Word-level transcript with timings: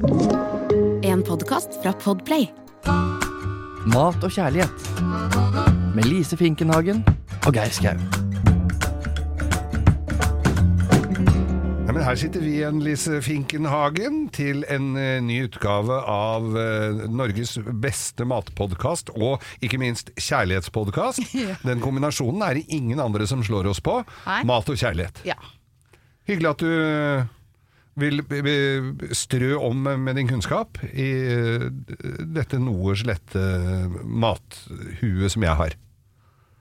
En 0.00 1.20
podkast 1.20 1.74
fra 1.82 1.90
Podplay. 1.92 2.46
Mat 3.92 4.22
og 4.24 4.32
kjærlighet. 4.32 4.84
Med 5.92 6.06
Lise 6.08 6.38
Finkenhagen 6.40 7.02
og 7.44 7.52
Geir 7.52 7.68
Skau. 7.68 7.98
Ja, 11.84 11.92
men 11.92 12.00
her 12.06 12.16
sitter 12.16 12.40
vi 12.40 12.54
igjen, 12.54 12.80
Lise 12.80 13.20
Finkenhagen, 13.20 14.30
til 14.32 14.64
en 14.72 14.94
eh, 14.96 15.18
ny 15.20 15.42
utgave 15.50 15.98
av 16.08 16.48
eh, 16.56 17.02
Norges 17.12 17.58
beste 17.82 18.24
matpodkast, 18.24 19.12
og 19.20 19.44
ikke 19.60 19.82
minst 19.82 20.14
kjærlighetspodkast. 20.16 21.34
Den 21.68 21.84
kombinasjonen 21.84 22.46
er 22.46 22.56
det 22.56 22.70
ingen 22.72 23.04
andre 23.04 23.28
som 23.28 23.44
slår 23.44 23.68
oss 23.74 23.84
på. 23.84 23.98
Nei. 24.24 24.40
Mat 24.48 24.72
og 24.72 24.80
kjærlighet. 24.80 25.20
Ja. 25.28 25.36
Hyggelig 26.30 26.54
at 26.54 26.64
du 26.64 26.70
vil 27.98 28.22
strø 29.16 29.54
om 29.58 29.82
med 29.82 30.16
din 30.16 30.30
kunnskap 30.30 30.78
i 30.92 31.10
eh, 31.34 31.68
dette 32.36 32.60
noe 32.62 32.94
slette 32.98 33.42
mathuet 34.04 35.34
som 35.34 35.46
jeg 35.46 35.58
har. 35.62 35.78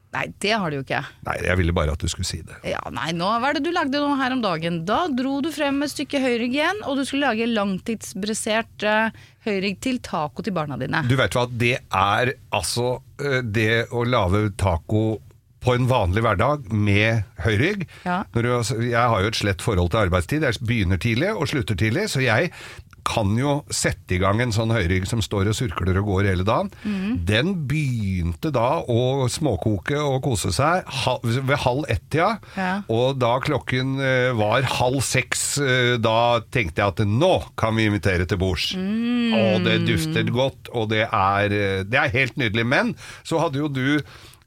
Nei, 0.10 0.24
det 0.42 0.56
har 0.58 0.72
du 0.72 0.80
jo 0.80 0.82
ikke. 0.82 1.04
Nei, 1.28 1.36
jeg 1.46 1.58
ville 1.60 1.74
bare 1.76 1.94
at 1.94 2.02
du 2.02 2.10
skulle 2.10 2.26
si 2.26 2.40
det. 2.42 2.56
Ja, 2.66 2.82
nei, 2.94 3.12
nå, 3.14 3.28
Hva 3.30 3.52
er 3.52 3.60
det 3.60 3.68
du 3.68 3.70
lagde 3.76 4.02
nå 4.02 4.16
her 4.18 4.34
om 4.34 4.42
dagen? 4.42 4.82
Da 4.88 5.04
dro 5.14 5.36
du 5.46 5.52
frem 5.54 5.84
et 5.86 5.94
stykke 5.94 6.22
høyrygg 6.24 6.56
igjen, 6.58 6.82
og 6.90 6.98
du 6.98 7.04
skulle 7.06 7.30
lage 7.30 7.46
langtidsbresert 7.52 8.88
uh, 8.90 9.20
høyrygg 9.46 9.78
til 9.86 10.02
taco 10.06 10.46
til 10.46 10.56
barna 10.58 10.80
dine. 10.82 11.04
Du 11.06 11.14
vet 11.20 11.38
hva, 11.38 11.46
det 11.46 11.76
er 11.86 12.34
altså 12.50 12.96
eh, 13.22 13.44
det 13.46 13.86
å 13.94 14.02
lage 14.10 14.48
taco 14.58 15.04
på 15.64 15.76
en 15.76 15.88
vanlig 15.90 16.24
hverdag 16.24 16.70
med 16.72 17.24
høyrygg. 17.44 17.88
Ja. 18.06 18.22
Jeg 18.36 18.96
har 18.96 19.24
jo 19.24 19.32
et 19.32 19.40
slett 19.40 19.64
forhold 19.64 19.92
til 19.94 20.06
arbeidstid. 20.06 20.46
Jeg 20.48 20.62
begynner 20.64 21.02
tidlig 21.02 21.34
og 21.36 21.50
slutter 21.52 21.80
tidlig, 21.80 22.08
så 22.14 22.24
jeg 22.24 22.54
kan 23.10 23.32
jo 23.38 23.60
sette 23.74 24.16
i 24.16 24.20
gang 24.22 24.42
en 24.44 24.54
sånn 24.54 24.74
høyrygg 24.74 25.08
som 25.10 25.22
står 25.24 25.50
og 25.50 25.58
surkler 25.58 25.98
og 26.02 26.10
går 26.12 26.30
hele 26.30 26.46
dagen. 26.48 26.70
Mm. 26.84 27.22
Den 27.28 27.54
begynte 27.70 28.52
da 28.54 28.82
å 28.84 29.28
småkoke 29.32 29.98
og 29.98 30.22
kose 30.26 30.52
seg 30.56 30.88
ved 31.26 31.56
halv 31.64 31.88
ett-tida. 31.90 32.32
Ja. 32.60 32.72
Og 32.94 33.20
da 33.22 33.36
klokken 33.44 33.98
eh, 34.04 34.30
var 34.38 34.68
halv 34.80 35.02
seks, 35.06 35.46
eh, 35.64 35.96
da 36.02 36.42
tenkte 36.54 36.84
jeg 36.84 36.96
at 36.96 37.04
nå 37.08 37.34
kan 37.60 37.78
vi 37.78 37.88
invitere 37.90 38.28
til 38.30 38.42
bords. 38.42 38.72
Mm. 38.78 39.34
Og 39.40 39.68
det 39.68 39.80
dufter 39.90 40.34
godt, 40.34 40.72
og 40.74 40.92
det 40.94 41.06
er, 41.08 41.56
eh, 41.56 41.86
det 41.88 42.04
er 42.04 42.18
helt 42.18 42.38
nydelig. 42.40 42.68
Men 42.68 42.94
så 43.24 43.42
hadde 43.42 43.64
jo 43.64 43.72
du 43.72 43.88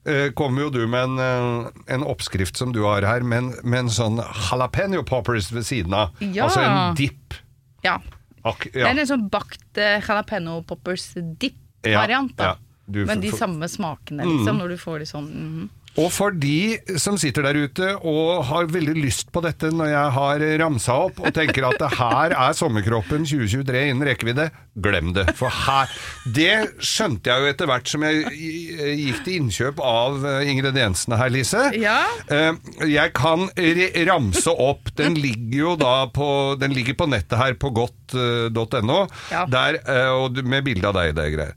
eh, 0.08 0.30
kom 0.38 0.58
jo 0.58 0.70
du 0.72 0.82
med 0.86 1.04
en, 1.10 1.18
eh, 1.18 1.84
en 1.94 2.06
oppskrift 2.06 2.56
som 2.56 2.72
du 2.74 2.82
har 2.86 3.06
her, 3.06 3.24
med 3.26 3.38
en, 3.38 3.52
med 3.62 3.86
en 3.86 3.92
sånn 3.92 4.18
jalapeño 4.22 5.04
poppers 5.08 5.52
ved 5.52 5.66
siden 5.68 5.94
av. 5.98 6.16
Ja. 6.20 6.48
Altså 6.48 6.64
en 6.64 6.98
dip. 6.98 7.38
Ja. 7.86 7.98
Ak 8.42 8.66
Det 8.72 8.82
er 8.82 8.98
en 8.98 9.06
sånn 9.06 9.28
bakt 9.30 9.78
uh, 9.78 10.00
jalapeño 10.02 10.60
poppers 10.66 11.12
dip-variant. 11.16 12.34
Ja, 12.38 12.54
da. 12.54 12.54
ja. 12.54 13.06
Men 13.06 13.22
de 13.22 13.30
samme 13.30 13.68
smakene, 13.70 14.26
liksom, 14.26 14.58
når 14.58 14.74
du 14.74 14.80
får 14.80 15.04
de 15.04 15.06
sånn 15.08 15.30
mhm. 15.30 15.70
Og 16.00 16.06
for 16.08 16.32
de 16.32 16.78
som 16.96 17.18
sitter 17.20 17.44
der 17.44 17.58
ute 17.66 17.88
og 18.08 18.44
har 18.48 18.68
veldig 18.72 18.94
lyst 18.96 19.28
på 19.34 19.42
dette 19.44 19.68
når 19.76 19.90
jeg 19.90 20.12
har 20.14 20.44
ramsa 20.62 20.94
opp 21.08 21.18
og 21.20 21.34
tenker 21.36 21.66
at 21.68 21.76
det 21.82 21.90
her 21.98 22.32
er 22.32 22.54
sommerkroppen 22.56 23.26
2023 23.28 23.82
innen 23.90 24.06
rekkevidde, 24.08 24.46
glem 24.80 25.10
det. 25.12 25.26
For 25.36 25.52
her 25.52 25.92
Det 26.32 26.54
skjønte 26.80 27.28
jeg 27.28 27.44
jo 27.44 27.50
etter 27.52 27.68
hvert 27.68 27.92
som 27.92 28.06
jeg 28.08 28.24
gikk 29.02 29.20
til 29.26 29.36
innkjøp 29.42 29.82
av 29.84 30.24
eh, 30.24 30.48
ingrediensene 30.54 31.18
her, 31.20 31.28
Lise. 31.36 31.66
Ja. 31.76 31.98
Eh, 32.32 32.56
Jeg 32.88 33.12
kan 33.12 33.50
ramse 34.08 34.48
opp. 34.56 34.94
Den 34.96 35.20
ligger 35.20 35.58
jo 35.66 35.76
da 35.76 36.06
på 36.08 36.30
Den 36.60 36.72
ligger 36.72 36.96
på 36.96 37.10
nettet 37.12 37.36
her 37.36 37.52
på 37.60 37.68
godt.no, 37.76 39.02
Ja. 39.30 39.44
eh, 39.44 40.28
du- 40.32 40.42
med 40.42 40.64
bilde 40.64 40.88
av 40.88 40.94
deg, 40.96 41.14
det 41.14 41.24
er 41.28 41.36
greier. 41.36 41.54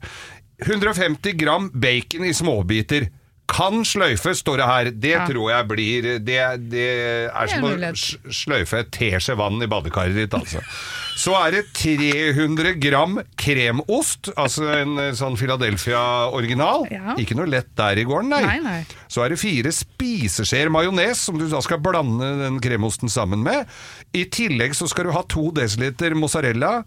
150 0.66 1.32
gram 1.40 1.70
bacon 1.72 2.24
i 2.24 2.32
småbiter. 2.36 3.08
Kan 3.46 3.84
sløyfe, 3.86 4.32
står 4.34 4.56
det 4.58 4.66
her. 4.66 4.90
Det 4.90 5.10
Ja. 5.14 5.26
tror 5.28 5.50
jeg 5.52 5.68
blir 5.68 6.02
Det, 6.18 6.68
det 6.70 6.86
er 7.30 7.46
som 7.46 7.64
å 7.64 8.32
sløyfe 8.34 8.80
et 8.82 8.90
teskje 8.90 9.36
vann 9.38 9.62
i 9.62 9.66
badekaret 9.70 10.14
ditt, 10.18 10.34
altså. 10.34 10.60
Så 11.16 11.32
er 11.32 11.50
det 11.54 11.62
300 11.72 12.74
gram 12.76 13.14
kremost, 13.40 14.28
altså 14.36 14.66
en 14.68 14.98
eh, 15.00 15.12
sånn 15.16 15.38
Philadelphia 15.40 16.28
original. 16.36 16.84
Ja. 16.92 17.14
Ikke 17.16 17.32
noe 17.38 17.48
lett 17.48 17.70
der 17.78 17.96
i 17.96 18.04
gården, 18.04 18.28
nei. 18.34 18.42
Nei, 18.44 18.58
nei. 18.60 18.82
Så 19.08 19.24
er 19.24 19.32
det 19.32 19.38
fire 19.40 19.72
spiseskjeer 19.72 20.68
majones, 20.68 21.22
som 21.24 21.38
du 21.40 21.46
da 21.48 21.62
skal 21.64 21.80
blande 21.80 22.28
den 22.42 22.60
kremosten 22.60 23.08
sammen 23.08 23.40
med. 23.46 23.64
I 24.12 24.26
tillegg 24.28 24.76
så 24.76 24.90
skal 24.92 25.08
du 25.08 25.14
ha 25.16 25.22
to 25.24 25.48
desiliter 25.56 26.12
mozzarella 26.18 26.82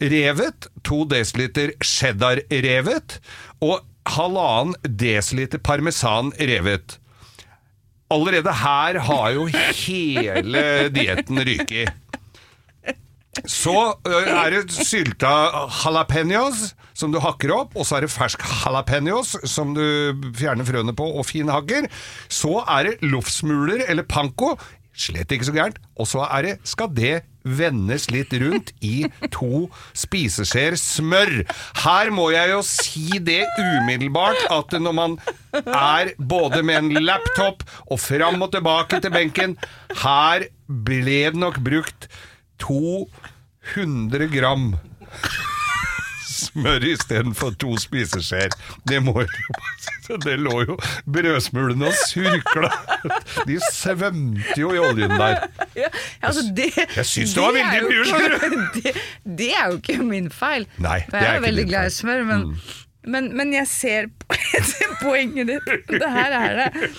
revet, 0.00 0.70
to 0.82 1.04
desiliter 1.10 1.74
cheddar 1.84 2.40
revet, 2.48 3.18
og 3.60 3.82
halvannen 4.08 4.76
desiliter 4.84 5.58
parmesan 5.58 6.32
revet. 6.38 6.98
Allerede 8.12 8.52
her 8.52 8.98
har 9.08 9.30
jo 9.34 9.46
hele 9.50 10.64
dietten 10.94 11.40
ryket. 11.46 11.92
Så 13.50 13.74
er 14.06 14.54
det 14.54 14.70
sylta 14.70 15.32
jalapeños 15.82 16.70
som 16.94 17.10
du 17.10 17.18
hakker 17.18 17.50
opp, 17.50 17.72
og 17.74 17.86
så 17.86 17.98
er 17.98 18.06
det 18.06 18.12
fersk 18.14 18.44
jalapeños 18.62 19.34
som 19.50 19.72
du 19.74 19.82
fjerner 20.38 20.68
frøene 20.68 20.94
på 20.94 21.08
og 21.18 21.26
finhakker. 21.26 21.88
Så 22.30 22.60
er 22.62 22.90
det 22.90 23.10
loffsmuler 23.10 23.82
eller 23.88 24.06
panko, 24.06 24.54
slett 24.94 25.32
ikke 25.34 25.48
så 25.48 25.54
gærent. 25.54 25.78
Og 25.98 26.08
så 26.10 26.24
er 26.26 26.46
det, 26.46 26.54
skal 26.68 26.90
det 26.94 27.14
vendes 27.44 28.06
litt 28.12 28.32
rundt 28.40 28.72
i 28.84 29.04
to 29.34 29.66
spiseskjeer 29.96 30.78
smør. 30.80 31.42
Her 31.84 32.12
må 32.14 32.30
jeg 32.32 32.54
jo 32.54 32.60
si 32.66 33.20
det 33.20 33.42
umiddelbart 33.60 34.46
at 34.54 34.76
når 34.80 34.96
man 34.96 35.18
er 35.60 36.14
både 36.18 36.62
med 36.64 36.80
en 36.80 37.04
laptop 37.04 37.66
og 37.84 38.00
fram 38.00 38.40
og 38.46 38.54
tilbake 38.56 39.02
til 39.04 39.14
benken, 39.14 39.58
her 40.04 40.48
ble 40.66 41.04
det 41.28 41.34
nok 41.38 41.60
brukt 41.64 42.08
200 42.64 44.30
gram 44.32 44.72
smør 46.34 46.86
istedenfor 46.94 47.54
to 47.60 47.76
spiseskjeer. 47.80 48.54
Det 48.88 49.02
må 49.04 49.14
jeg 49.20 49.30
jo 49.46 49.58
bare 49.58 49.76
si. 49.84 49.93
Det 50.24 50.34
lå 50.40 50.54
jo 50.68 50.76
brødsmulene 51.10 51.88
og 51.90 51.96
surkla. 52.08 52.70
De 53.48 53.58
svømte 53.72 54.56
jo 54.60 54.72
i 54.76 54.80
oljen 54.82 55.14
der. 55.18 55.44
Ja, 55.74 55.88
altså 56.22 56.44
det, 56.54 56.68
Jeg 56.78 57.06
syns 57.08 57.32
det 57.34 57.42
det 57.42 57.44
er 57.44 57.54
veldig 57.56 57.80
jo 57.82 57.88
mye, 57.90 58.04
skjønner 58.06 58.44
du! 58.44 58.80
Det, 58.84 58.92
det 59.40 59.48
er 59.58 59.72
jo 59.72 59.78
ikke 59.80 59.96
min 60.06 60.28
feil. 60.30 60.66
Nei, 60.78 61.00
det 61.10 61.18
er 61.18 61.24
jeg 61.24 61.30
er 61.32 61.38
ikke 61.40 61.46
veldig 61.48 61.64
glad 61.72 61.88
i. 61.88 61.90
Mm. 61.90 61.96
smør, 61.96 62.22
men, 62.28 62.44
men, 63.14 63.30
men 63.40 63.50
jeg 63.56 63.66
ser 63.72 64.06
poenget 65.00 65.50
ditt. 65.50 65.72
Det 65.90 66.10
her 66.14 66.36
er 66.38 66.54
det. 66.60 66.90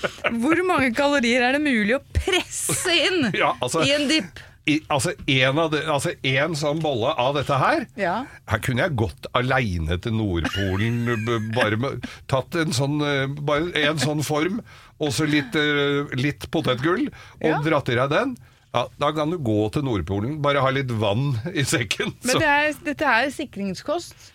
Hvor 0.43 0.61
mange 0.67 0.91
kalorier 0.97 1.47
er 1.47 1.55
det 1.55 1.63
mulig 1.63 1.95
å 1.97 2.01
presse 2.19 2.97
inn 3.07 3.29
Ja, 3.37 3.53
altså- 3.63 3.85
i 3.87 3.95
en 3.95 4.09
dipp? 4.11 4.43
I, 4.67 4.79
altså, 4.89 5.11
en 5.29 5.59
av 5.61 5.69
de, 5.75 5.83
altså 5.93 6.15
en 6.25 6.55
sånn 6.57 6.79
bolle 6.81 7.11
av 7.21 7.35
dette 7.37 7.53
her 7.61 7.83
Ja. 8.01 8.15
Her 8.49 8.61
kunne 8.65 8.81
jeg 8.87 8.95
gått 8.97 9.27
aleine 9.37 9.99
til 10.01 10.15
Nordpolen, 10.17 11.51
bare 11.53 11.77
med, 11.77 12.07
tatt 12.31 12.55
en 12.57 12.73
sånn, 12.73 12.95
eh, 13.05 13.27
bare 13.45 13.69
en 13.85 14.01
sånn 14.01 14.23
form, 14.25 14.61
og 14.97 15.13
så 15.13 15.27
litt, 15.29 15.53
eh, 15.55 16.09
litt 16.17 16.49
potetgull, 16.49 17.07
og 17.43 17.45
Ja. 17.51 17.61
dratt 17.61 17.89
i 17.93 17.95
deg 17.99 18.09
den. 18.09 18.35
Ja, 18.73 18.87
da 18.99 19.11
kan 19.13 19.29
du 19.29 19.37
gå 19.37 19.71
til 19.71 19.83
Nordpolen, 19.83 20.41
bare 20.41 20.59
ha 20.65 20.69
litt 20.69 20.89
vann 20.91 21.39
i 21.53 21.61
sekken. 21.63 22.15
Men 22.25 22.39
det 22.41 22.49
er, 22.49 22.73
dette 22.83 23.05
er 23.05 23.29
sikringskost. 23.31 24.31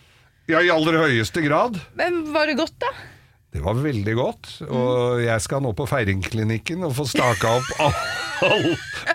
ja, 0.49 0.61
I 0.63 0.71
aller 0.71 0.93
høyeste 1.09 1.43
grad. 1.45 1.81
Men 1.95 2.33
var 2.33 2.47
det 2.47 2.57
godt, 2.57 2.79
da? 2.79 2.87
Det 3.51 3.65
var 3.65 3.81
veldig 3.83 4.13
godt, 4.15 4.49
og 4.71 5.21
jeg 5.25 5.43
skal 5.43 5.63
nå 5.65 5.73
på 5.75 5.87
Feiringklinikken 5.91 6.85
og 6.87 6.95
få 7.01 7.07
staka 7.11 7.57
opp 7.59 7.71
all, 7.85 7.97
all, 8.47 8.69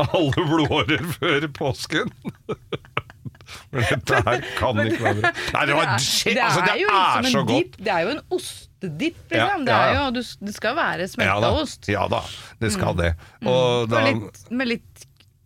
alle 0.10 0.48
blodårer 0.50 1.06
før 1.16 1.48
påsken. 1.56 2.12
Men 3.72 3.86
dette 3.88 4.20
her 4.26 4.44
kan 4.58 4.80
ikke 4.84 5.04
være 5.04 5.22
bra. 5.22 5.32
Nei, 5.56 5.64
det, 5.70 5.78
var, 5.78 5.92
shit, 6.02 6.40
altså, 6.42 6.64
det 6.66 6.74
er 6.76 7.22
liksom 7.22 7.32
så 7.32 7.44
godt. 7.50 7.78
Det 7.80 7.94
er 7.94 8.04
jo 8.06 8.12
en 8.16 8.22
ostedipp, 8.38 9.22
liksom. 9.32 9.66
det, 9.68 9.80
jo, 9.96 10.06
det 10.50 10.56
skal 10.56 10.78
være 10.80 11.08
smelta 11.12 11.52
ost. 11.62 11.90
ja 11.92 12.06
da, 12.12 12.22
det 12.64 12.72
skal 12.76 12.98
det. 13.00 13.12
Og 13.46 13.90
da, 13.92 14.02
Og 14.02 14.10
litt, 14.10 14.46
med 14.52 14.72
litt, 14.74 14.95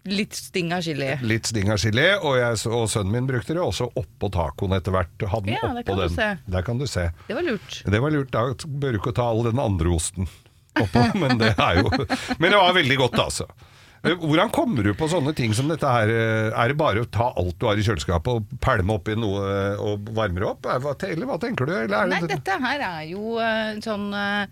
litt 0.05 0.33
sting 0.33 0.71
av 0.73 0.81
chili. 0.85 1.09
litt 1.21 1.45
sting 1.49 1.69
av 1.71 1.77
chili, 1.81 2.05
og, 2.21 2.37
jeg, 2.39 2.59
og 2.71 2.85
sønnen 2.89 3.11
min 3.11 3.27
brukte 3.27 3.53
det 3.57 3.61
også 3.63 3.89
oppå 3.99 4.29
tacoen 4.31 4.73
etter 4.77 4.91
hvert. 4.95 5.25
Hadde 5.33 5.51
Ja, 5.55 5.73
det 5.75 5.83
oppå 5.87 5.97
den. 5.99 6.39
Der 6.47 6.61
kan 6.65 6.77
du 6.79 6.87
se. 6.87 7.09
Det 7.27 7.35
var 7.35 7.43
lurt. 7.43 7.81
Det 7.85 7.99
var 8.01 8.11
lurt, 8.15 8.31
da 8.31 8.45
bør 8.65 8.95
du 8.95 8.99
ikke 9.01 9.15
ta 9.17 9.27
all 9.29 9.43
den 9.49 9.59
andre 9.59 9.89
osten 9.95 10.29
oppå, 10.79 11.03
men 11.21 11.37
det 11.41 11.55
er 11.57 11.81
jo 11.81 11.89
Men 12.39 12.51
det 12.51 12.57
var 12.61 12.73
veldig 12.77 12.97
godt, 13.03 13.19
altså. 13.19 13.49
Hvordan 13.99 14.47
kommer 14.55 14.85
du 14.87 14.93
på 14.95 15.09
sånne 15.11 15.33
ting 15.35 15.51
som 15.53 15.67
dette 15.67 15.83
her? 15.91 16.07
Er 16.55 16.71
det 16.71 16.77
bare 16.79 17.01
å 17.03 17.07
ta 17.11 17.33
alt 17.35 17.57
du 17.59 17.65
har 17.67 17.75
i 17.75 17.83
kjøleskapet 17.83 18.29
og 18.31 18.53
pælme 18.63 18.95
oppi 18.95 19.17
noe 19.19 19.41
og 19.83 20.07
varme 20.15 20.39
det 20.39 20.47
opp? 20.47 20.69
Er- 20.71 21.09
Eller 21.11 21.27
hva 21.27 21.35
tenker 21.41 21.67
du? 21.67 21.73
Er 21.75 21.91
Nei, 22.07 22.21
dette 22.31 22.55
her 22.63 22.79
er 22.79 23.01
jo 23.11 23.35
eh, 23.43 23.75
sånn 23.83 24.07
eh, 24.15 24.47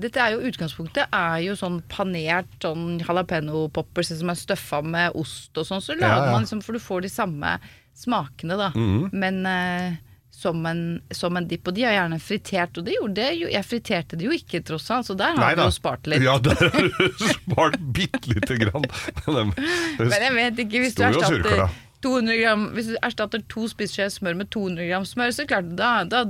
dette 0.00 0.20
er 0.22 0.34
jo 0.36 0.48
Utgangspunktet 0.48 1.12
er 1.14 1.38
jo 1.44 1.54
sånn 1.58 1.80
panert 1.90 2.50
sånn 2.62 2.98
jalapeño 3.02 3.66
poppers 3.74 4.12
som 4.18 4.30
er 4.32 4.38
støffa 4.38 4.82
med 4.84 5.16
ost 5.18 5.56
og 5.58 5.66
sånn. 5.68 5.82
Så 5.84 5.96
lager 5.98 6.08
Ja, 6.08 6.26
ja. 6.28 6.32
man 6.32 6.46
liksom, 6.46 6.62
For 6.64 6.78
du 6.78 6.82
får 6.82 7.06
de 7.06 7.12
samme 7.12 7.56
smakene, 7.98 8.56
da. 8.60 8.70
Mhm. 8.74 9.08
Men 9.12 9.40
eh, 9.46 9.96
som, 10.38 10.60
en, 10.70 11.02
som 11.10 11.36
en 11.36 11.48
dipp. 11.50 11.66
Og 11.66 11.74
de 11.74 11.82
er 11.88 11.96
gjerne 11.96 12.20
fritert, 12.22 12.78
og 12.78 12.86
det 12.86 12.94
gjorde 12.94 13.16
det 13.18 13.28
jo. 13.40 13.48
Jeg 13.50 13.66
friterte 13.66 14.18
det 14.18 14.28
jo 14.28 14.36
ikke, 14.36 14.60
tross 14.68 14.86
alt, 14.94 15.08
så 15.08 15.16
der 15.18 15.34
har 15.34 15.40
Nei 15.42 15.50
vi 15.58 15.66
jo 15.66 15.74
spart 15.74 16.06
litt. 16.06 16.22
Ja, 16.22 16.36
der 16.38 16.62
har 16.62 16.86
du 16.86 17.18
spart 17.24 17.78
bitte 17.96 18.22
lite 18.30 18.58
grann. 18.62 18.86
Men 19.26 20.16
jeg 20.22 20.34
vet 20.38 20.62
ikke, 20.66 20.84
hvis 20.84 20.94
du 20.98 21.02
erstatter 21.08 21.66
200 22.06 22.36
gram 22.38 22.68
Hvis 22.76 22.92
du 22.92 22.96
erstatter 23.02 23.42
to 23.50 23.64
spiseskjeer 23.66 24.12
smør 24.14 24.36
med 24.38 24.50
200 24.54 24.86
gram 24.86 25.06
smør, 25.08 25.32
så 25.34 25.48
klart 25.50 25.72
da, 25.78 26.04
da 26.06 26.20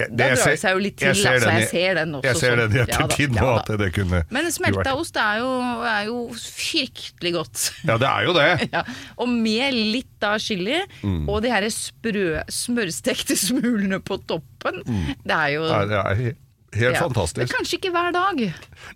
Jeg- 0.00 0.16
Da 0.16 0.26
drar 0.30 0.36
ser- 0.40 0.50
det 0.54 0.60
seg 0.60 0.72
jo 0.72 0.80
litt 0.84 1.00
jeg 1.04 1.14
til, 1.14 1.22
ser 1.22 1.30
altså. 1.36 1.46
den 1.50 1.58
Jeg 1.60 1.68
ser 1.70 1.94
den 2.00 2.14
også 2.18 2.24
Jeg 2.24 2.36
ser 2.40 2.50
sånn. 2.56 2.58
den 2.58 2.72
i 2.72 2.80
ettertid 2.84 3.30
nå, 3.36 3.48
at 3.60 3.66
det 3.78 3.92
kunne 3.94 4.22
Men 4.30 4.50
smelta 4.52 4.94
ost 4.96 5.16
er 5.16 5.38
jo, 5.42 5.50
er 5.84 6.04
jo 6.06 6.18
fryktelig 6.34 7.32
godt. 7.36 7.64
Ja, 7.84 7.96
det 8.00 8.08
er 8.08 8.22
jo 8.28 8.32
det. 8.36 8.68
Ja, 8.74 8.82
og 9.18 9.28
med 9.28 9.74
litt 9.74 10.06
da 10.20 10.34
chili, 10.38 10.80
Mm. 11.02 11.28
og 11.28 11.42
de 11.42 11.50
her 11.50 11.62
sprø, 11.72 12.42
smørstekte 12.48 13.36
smulene 13.46 14.00
på 14.04 14.18
toppen. 14.26 14.82
Det 15.24 15.32
er 15.36 15.48
jo 15.56 15.64
Ja, 15.68 15.84
det 15.86 16.00
er 16.04 16.34
helt 16.76 16.94
ja. 16.94 17.00
Men 17.00 17.08
fantastisk. 17.10 17.54
kanskje 17.54 17.78
ikke 17.80 17.92
hver 17.94 18.12
dag. 18.14 18.42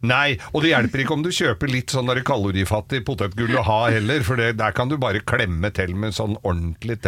Nei, 0.07 0.37
og 0.53 0.63
det 0.65 0.71
hjelper 0.71 1.03
ikke 1.03 1.17
om 1.17 1.25
du 1.25 1.31
kjøper 1.35 1.73
litt 1.73 1.95
sånn 1.95 2.11
der 2.11 2.23
kalorifattig 2.27 3.03
potetgull 3.07 3.57
å 3.59 3.65
ha 3.67 3.81
heller, 3.95 4.23
for 4.27 4.41
det, 4.41 4.53
der 4.61 4.77
kan 4.77 4.93
du 4.93 4.97
bare 5.01 5.23
klemme 5.27 5.71
til 5.75 5.97
med 5.99 6.15
sånn 6.15 6.37
ordentlig 6.43 7.01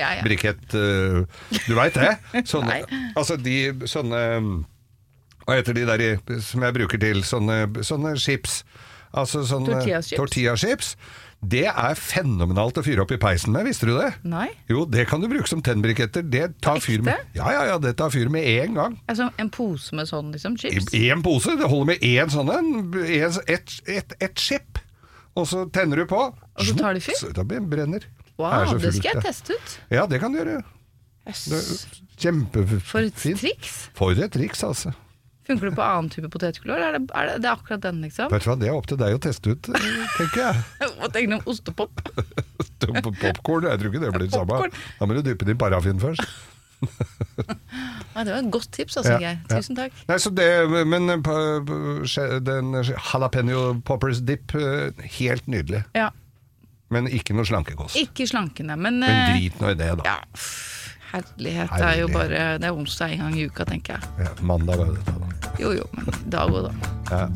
Ja, 0.00 0.14
ja. 0.18 0.24
uh, 0.74 1.22
du 1.66 1.74
veit 1.76 1.98
det? 1.98 2.16
Sånne, 2.48 2.82
altså 3.14 3.36
de 3.36 3.58
sånne 3.88 4.20
Hva 5.46 5.58
heter 5.58 5.76
de 5.76 5.84
der 5.86 6.40
som 6.42 6.64
jeg 6.64 6.74
bruker 6.74 7.00
til 7.02 7.22
sånne, 7.24 7.84
sånne 7.86 8.16
chips? 8.18 8.62
Altså 9.16 9.44
sånne 9.48 9.78
Tortillachips? 9.78 10.16
tortillachips. 10.18 10.96
Det 11.44 11.66
er 11.68 11.98
fenomenalt 12.00 12.78
å 12.80 12.82
fyre 12.82 13.04
opp 13.04 13.12
i 13.12 13.18
peisen 13.20 13.52
med, 13.54 13.66
visste 13.68 13.86
du 13.86 13.92
det? 13.98 14.08
Nei. 14.26 14.48
Jo, 14.70 14.86
det 14.88 15.04
kan 15.10 15.20
du 15.20 15.28
bruke 15.30 15.48
som 15.50 15.60
tennbriketter. 15.62 16.24
Det 16.26 16.46
tar 16.64 16.80
fyr 16.82 17.04
med 17.06 17.36
Ja, 17.36 17.50
ja, 17.52 17.66
ja, 17.72 17.76
det 17.82 17.92
tar 18.00 18.10
fyr 18.10 18.30
med 18.32 18.46
en 18.48 18.74
gang. 18.78 18.96
Altså 19.06 19.28
en 19.38 19.50
pose 19.52 19.94
med 19.94 20.08
sånn 20.10 20.32
liksom, 20.34 20.56
chips. 20.58 20.88
I 20.96 21.06
én 21.12 21.22
pose. 21.22 21.54
Det 21.60 21.68
holder 21.70 21.92
med 21.92 22.06
én 22.06 22.32
sånn 22.32 22.50
en. 22.54 22.72
Ett 23.04 23.38
Et, 23.46 23.76
et, 23.98 24.16
et 24.26 24.40
skip. 24.40 24.80
Og 25.36 25.44
så 25.50 25.66
tenner 25.70 26.00
du 26.00 26.06
på. 26.08 26.22
Og 26.32 26.64
så 26.64 26.74
tar 26.78 26.96
det 26.96 27.04
fyr? 27.04 27.18
Så 27.20 27.32
Da 27.36 27.44
brenner. 27.44 28.08
Wow, 28.40 28.72
det, 28.72 28.82
det 28.82 28.96
skal 28.98 29.16
jeg 29.16 29.24
teste 29.24 29.56
ut. 29.56 29.78
Ja, 29.92 30.04
det 30.08 30.20
kan 30.20 30.32
du 30.32 30.40
gjøre. 30.40 30.60
Yes. 31.26 31.86
Kjempefint. 32.20 32.84
For 32.86 33.04
et 33.04 33.16
triks. 33.16 33.76
For 33.96 34.16
et 34.16 34.32
triks, 34.32 34.62
altså. 34.64 34.92
Funker 35.46 35.70
det 35.70 35.76
på 35.76 35.84
annen 35.84 36.10
type 36.10 36.30
potetgull, 36.32 36.72
eller 36.74 36.88
er 36.88 36.98
det, 36.98 37.06
er 37.14 37.28
det, 37.30 37.36
det 37.44 37.50
er 37.50 37.52
akkurat 37.54 37.84
den, 37.84 38.00
liksom? 38.02 38.32
Vet 38.32 38.42
du 38.42 38.50
hva, 38.50 38.56
Det 38.58 38.66
er 38.66 38.74
opp 38.74 38.88
til 38.90 38.98
deg 38.98 39.14
å 39.14 39.22
teste 39.22 39.54
ut, 39.54 39.70
tenker 40.16 40.42
jeg. 40.42 40.64
Hva 40.98 41.10
tenker 41.14 41.30
du 41.30 41.38
om 41.38 41.48
ostepop? 41.54 42.02
Popkorn, 43.22 43.70
jeg 43.70 43.80
tror 43.80 43.92
ikke 43.92 44.02
det 44.02 44.12
blir 44.16 44.26
det 44.26 44.34
samme. 44.34 44.68
Da 44.98 45.06
må 45.08 45.16
du 45.16 45.22
dyppe 45.24 45.46
det 45.46 45.54
i 45.56 45.60
parafin 45.60 46.02
først. 46.02 46.26
Nei, 48.14 48.24
det 48.24 48.32
var 48.32 48.38
et 48.40 48.50
godt 48.52 48.68
tips, 48.74 48.98
altså, 49.00 49.16
Ja, 49.16 49.20
Geir. 49.22 49.40
Tusen 49.50 49.78
takk. 49.78 49.96
Nei, 50.10 50.18
så 50.20 50.32
det, 50.34 50.46
Men 50.88 51.08
eh, 51.14 52.36
den 52.44 52.74
jalapeño 52.82 53.82
poppers 53.86 54.22
dip, 54.26 54.54
eh, 54.58 54.90
helt 55.18 55.46
nydelig. 55.50 55.84
Ja. 55.96 56.10
Men 56.92 57.08
ikke 57.10 57.34
noe 57.34 57.46
slankekost. 57.48 57.98
Ikke 57.98 58.28
slankende, 58.28 58.76
men, 58.78 59.00
Men 59.02 59.10
eh, 59.10 59.30
drit 59.34 59.62
nå 59.62 59.72
i 59.72 59.78
det, 59.78 59.90
da. 60.02 60.16
Ja, 60.16 60.18
herlighet. 61.12 61.72
Det 61.72 61.86
er 61.88 62.02
jo 62.02 62.10
bare 62.12 62.44
Det 62.60 62.68
er 62.68 62.76
onsdag 62.76 63.16
en 63.16 63.24
gang 63.26 63.38
i 63.40 63.48
uka, 63.48 63.66
tenker 63.68 63.96
jeg. 63.96 64.26
Ja, 64.26 64.34
mandag 64.46 64.82
var 64.82 64.92
det 64.92 65.00
dette, 65.00 65.16
da. 65.22 65.25
Jo 65.60 65.72
jo, 65.72 65.86
men 65.96 66.24
dag 66.32 66.52
òg, 66.52 66.68
da. 66.68 66.72
Ja. 67.10 67.28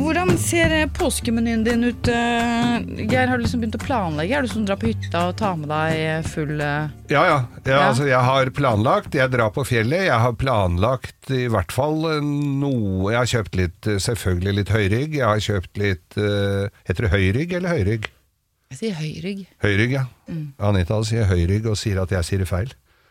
Hvordan 0.00 0.30
ser 0.40 0.72
påskemenyen 0.96 1.64
din 1.64 1.84
ut, 1.84 2.08
eh, 2.08 2.78
Geir? 3.04 3.28
Har 3.28 3.36
du 3.38 3.44
liksom 3.44 3.60
begynt 3.60 3.76
å 3.76 3.82
planlegge? 3.82 4.32
Er 4.36 4.42
du 4.46 4.48
som 4.48 4.64
drar 4.64 4.78
på 4.80 4.88
hytta 4.88 5.26
og 5.28 5.36
tar 5.36 5.58
med 5.60 5.68
deg 5.68 6.24
full 6.30 6.54
eh, 6.56 6.88
Ja, 7.12 7.24
ja. 7.28 7.38
ja, 7.64 7.70
Ja. 7.70 7.80
Altså, 7.90 8.06
jeg 8.08 8.22
har 8.24 8.50
planlagt, 8.56 9.14
jeg 9.14 9.30
drar 9.30 9.52
på 9.52 9.64
fjellet. 9.68 10.06
Jeg 10.08 10.20
har 10.24 10.32
planlagt 10.40 11.30
i 11.30 11.46
hvert 11.52 11.72
fall 11.74 12.06
eh, 12.14 12.22
noe 12.24 13.12
Jeg 13.12 13.18
har 13.20 13.32
kjøpt 13.34 13.60
litt, 13.60 13.90
selvfølgelig 14.08 14.56
litt 14.60 14.72
høyrygg. 14.72 15.18
Jeg 15.20 15.26
har 15.26 15.44
kjøpt 15.50 15.82
litt 15.84 16.16
Heter 16.16 17.06
det 17.06 17.12
høyrygg 17.12 17.52
eller 17.60 17.76
høyrygg? 17.76 18.10
Jeg 18.70 18.78
sier 18.78 18.94
høyrygg. 18.94 19.46
Høyrygg, 19.64 19.92
ja. 19.96 20.04
Mm. 20.30 20.44
Anita 20.62 21.00
sier 21.06 21.26
høyrygg 21.26 21.64
og 21.72 21.78
sier 21.80 21.98
at 22.04 22.12
jeg 22.14 22.26
sier 22.28 22.42
det 22.44 22.46
feil. 22.50 22.70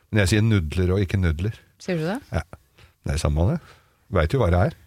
Men 0.10 0.24
jeg 0.24 0.32
sier 0.32 0.46
nudler 0.46 0.94
og 0.96 1.02
ikke 1.04 1.20
nudler. 1.20 1.58
Sier 1.84 2.00
du 2.00 2.06
det? 2.08 2.16
Ja. 2.32 2.44
Det 3.06 3.16
er 3.18 3.20
samme 3.20 3.44
det. 3.52 3.58
Veit 4.16 4.34
jo 4.34 4.40
hva 4.42 4.48
det 4.54 4.62
er. 4.70 4.78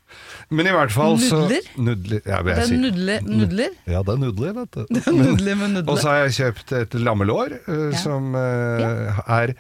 Men 0.52 0.69
i 0.69 0.72
hvert 0.74 0.92
fall 0.92 1.14
så 1.20 1.42
Nudler? 1.44 1.69
Nudler? 1.80 2.22
Ja, 2.28 2.40
Det 2.44 2.56
er 2.56 2.66
si. 2.69 2.76
nudle, 2.80 3.19
nudler? 3.24 3.76
Ja, 3.88 4.02
det 4.04 4.12
er 4.16 4.20
nudler, 4.20 4.56
vet 4.58 4.74
du. 4.76 4.82
Nudler 5.22 5.60
med 5.60 5.70
nudler. 5.76 5.92
Og 5.92 6.00
så 6.00 6.10
har 6.10 6.19
jeg 6.26 6.34
kjøpt 6.40 6.75
et 6.80 6.96
lammelår, 7.00 7.54
uh, 7.68 7.76
Ja. 7.92 8.00
som 8.02 8.34
eh, 8.36 9.22
er 9.40 9.54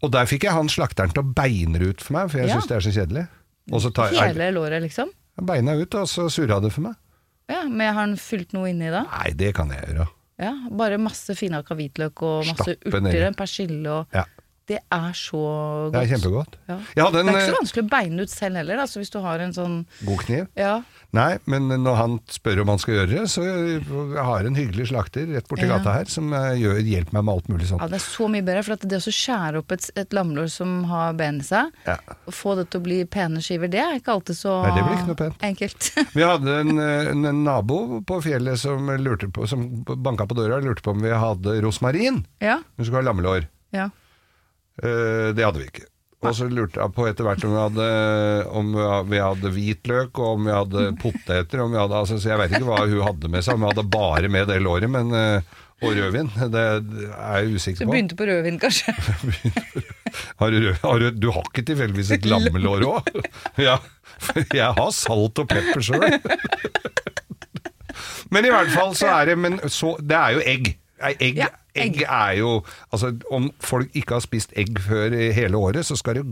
Og 0.00 0.12
der 0.12 0.24
fikk 0.28 0.44
jeg 0.48 0.56
han 0.56 0.68
slakteren 0.72 1.12
til 1.12 1.20
å 1.24 1.32
beine 1.36 1.76
det 1.80 1.88
ut 1.90 2.00
for 2.04 2.16
meg, 2.16 2.30
for 2.32 2.40
jeg 2.40 2.48
Ja. 2.48 2.56
syns 2.56 2.68
det 2.70 2.76
er 2.78 2.86
så 2.86 2.94
kjedelig. 2.96 3.26
Tar 3.94 4.14
Hele 4.16 4.52
låret, 4.56 4.80
liksom? 4.82 5.10
beina 5.40 5.72
ut, 5.76 5.94
og 5.94 6.08
så 6.08 6.28
surra 6.32 6.60
det 6.60 6.72
for 6.72 6.80
meg. 6.88 6.94
Ja, 7.48 7.64
Men 7.68 7.92
har 7.94 8.00
han 8.06 8.16
fylt 8.16 8.52
noe 8.52 8.68
inni 8.70 8.88
da? 8.92 9.04
Nei, 9.08 9.32
det 9.36 9.54
kan 9.54 9.68
jeg 9.68 9.84
gjøre. 9.88 10.08
Ja, 10.40 10.54
Bare 10.72 10.96
masse 11.00 11.34
finhakka 11.36 11.76
hvitløk 11.76 12.22
og 12.24 12.46
masse 12.48 12.76
Stappe 12.78 12.96
urter, 12.96 13.34
persille 13.36 13.90
og 13.92 14.16
Ja, 14.16 14.24
Det 14.70 14.78
er 14.94 15.12
så 15.18 15.40
godt. 15.40 15.92
det 15.96 16.00
er 16.04 16.10
kjempegodt. 16.14 16.56
Ja. 16.70 16.76
Ja, 17.00 17.06
den, 17.10 17.26
Det 17.26 17.34
er 17.34 17.38
ikke 17.40 17.48
så 17.48 17.54
eh, 17.56 17.60
vanskelig 17.60 17.82
å 17.82 17.90
beine 17.90 18.22
ut 18.22 18.30
selv 18.30 18.60
heller, 18.60 18.78
altså, 18.84 19.00
hvis 19.02 19.10
du 19.10 19.18
har 19.24 19.42
en 19.42 19.54
sånn 19.56 19.76
god 20.06 20.20
kniv. 20.28 20.44
Ja. 20.60 20.76
Nei, 21.12 21.38
men 21.50 21.66
når 21.82 21.96
han 21.98 22.12
spør 22.30 22.60
om 22.62 22.68
han 22.70 22.78
skal 22.78 22.94
gjøre 23.00 23.10
det, 23.16 23.24
så 23.32 23.42
jeg 23.42 23.80
har 24.28 24.46
en 24.46 24.54
hyggelig 24.54 24.86
slakter 24.92 25.26
rett 25.34 25.48
borti 25.50 25.66
Ja. 25.66 25.72
gata 25.80 25.96
her, 25.96 26.06
som 26.12 26.30
eh, 26.38 26.52
gjør, 26.60 26.78
hjelper 26.86 27.16
meg 27.18 27.24
med 27.26 27.34
alt 27.34 27.48
mulig 27.50 27.66
sånt. 27.66 27.82
ja, 27.82 27.88
det 27.90 27.98
er 27.98 28.04
så 28.04 28.28
mye 28.30 28.46
bedre. 28.46 28.62
For 28.68 28.76
at 28.78 28.86
det 28.92 29.00
å 29.02 29.14
skjære 29.16 29.58
opp 29.64 29.74
et, 29.74 29.88
et 29.98 30.14
lammelår 30.14 30.46
som 30.54 30.76
har 30.92 31.18
ben 31.18 31.40
i 31.42 31.46
seg, 31.50 31.72
Ja. 31.90 31.96
og 32.30 32.32
få 32.38 32.54
det 32.60 32.68
til 32.70 32.78
å 32.80 32.86
bli 32.86 33.00
pene 33.10 33.42
skiver, 33.42 33.66
det 33.74 33.82
er 33.82 33.98
ikke 33.98 34.14
alltid 34.14 34.38
så 34.38 34.54
Nei, 34.68 34.74
det 34.78 34.86
blir 34.86 34.96
ikke 35.00 35.10
noe 35.10 35.20
pent. 35.24 35.42
enkelt. 35.50 35.90
Vi 36.20 36.22
hadde 36.22 36.58
en, 36.62 36.78
en, 36.78 37.24
en 37.32 37.42
nabo 37.44 37.80
på 38.06 38.20
fjellet 38.22 38.62
som, 38.62 38.86
lurte 39.02 39.26
på, 39.34 39.48
som 39.50 39.66
banka 39.82 40.28
på 40.30 40.38
døra 40.38 40.60
og 40.62 40.68
lurte 40.70 40.86
på 40.86 40.94
om 40.94 41.02
vi 41.02 41.10
hadde 41.10 41.58
rosmarin. 41.66 42.22
ja, 42.40 42.60
Hun 42.78 42.84
skulle 42.86 43.02
ha 43.02 43.08
lammelår. 43.10 43.48
ja. 43.74 43.90
Eh, 44.82 45.30
det 45.36 45.44
hadde 45.46 45.60
vi 45.62 45.68
ikke. 45.70 45.86
Og 46.20 46.34
så 46.36 46.44
lurte 46.52 46.76
jeg 46.82 46.92
på 46.92 47.06
etter 47.08 47.24
hvert 47.24 47.44
om 47.48 47.54
vi 47.54 47.60
hadde, 47.62 47.84
om 48.60 48.74
vi 49.08 49.20
hadde 49.22 49.50
hvitløk, 49.54 50.18
og 50.20 50.34
om 50.36 50.48
vi 50.50 50.52
hadde 50.52 50.82
poteter 51.04 51.62
om 51.64 51.72
vi 51.72 51.80
hadde, 51.80 51.96
altså, 52.02 52.18
Så 52.20 52.28
jeg 52.34 52.40
vet 52.42 52.52
ikke 52.58 52.68
hva 52.68 52.82
hun 52.84 53.00
hadde 53.06 53.30
med 53.32 53.46
seg, 53.46 53.56
om 53.56 53.64
hun 53.64 53.70
hadde 53.72 53.86
bare 53.94 54.28
med 54.32 54.50
det 54.52 54.58
låret, 54.64 54.90
men 54.92 55.14
eh, 55.16 55.56
og 55.80 55.94
rødvin. 55.96 56.26
Det 56.52 56.60
er 56.60 56.82
jeg 56.84 57.46
Du 57.48 57.54
usikker 57.56 57.86
på. 57.88 57.92
begynte 57.94 58.16
på 58.18 58.26
rødvin, 58.28 58.58
kanskje? 58.60 58.92
Har 60.42 60.50
du, 60.52 60.72
har 60.82 60.98
du, 61.00 61.06
du 61.14 61.28
har 61.30 61.44
ikke 61.46 61.62
tilfeldigvis 61.70 62.10
et 62.18 62.24
lammelår 62.28 62.82
òg? 62.88 63.08
Ja, 63.68 63.76
jeg 64.52 64.74
har 64.76 64.90
salt 64.92 65.38
og 65.40 65.46
pepper 65.48 65.80
sjøl. 65.86 66.02
Men 68.34 68.46
i 68.46 68.50
hvert 68.52 68.70
fall 68.74 68.92
så 68.98 69.08
er 69.14 69.30
det 69.30 69.36
Men 69.40 69.56
så, 69.70 69.94
det 70.02 70.16
er 70.18 70.36
jo 70.36 70.42
egg. 70.52 70.72
Egg, 71.14 71.38
Ja, 71.40 71.48
egg. 71.74 72.02
er 72.02 72.32
jo 72.38 72.64
Altså, 72.92 73.12
om 73.30 73.50
folk 73.60 73.90
ikke 73.94 74.14
har 74.18 74.20
spist 74.24 74.52
egg 74.56 74.78
før 74.80 75.12
i 75.14 75.32
hele 75.32 75.56
året, 75.56 75.86
så 75.86 75.96
skal 75.96 76.14
det 76.20 76.24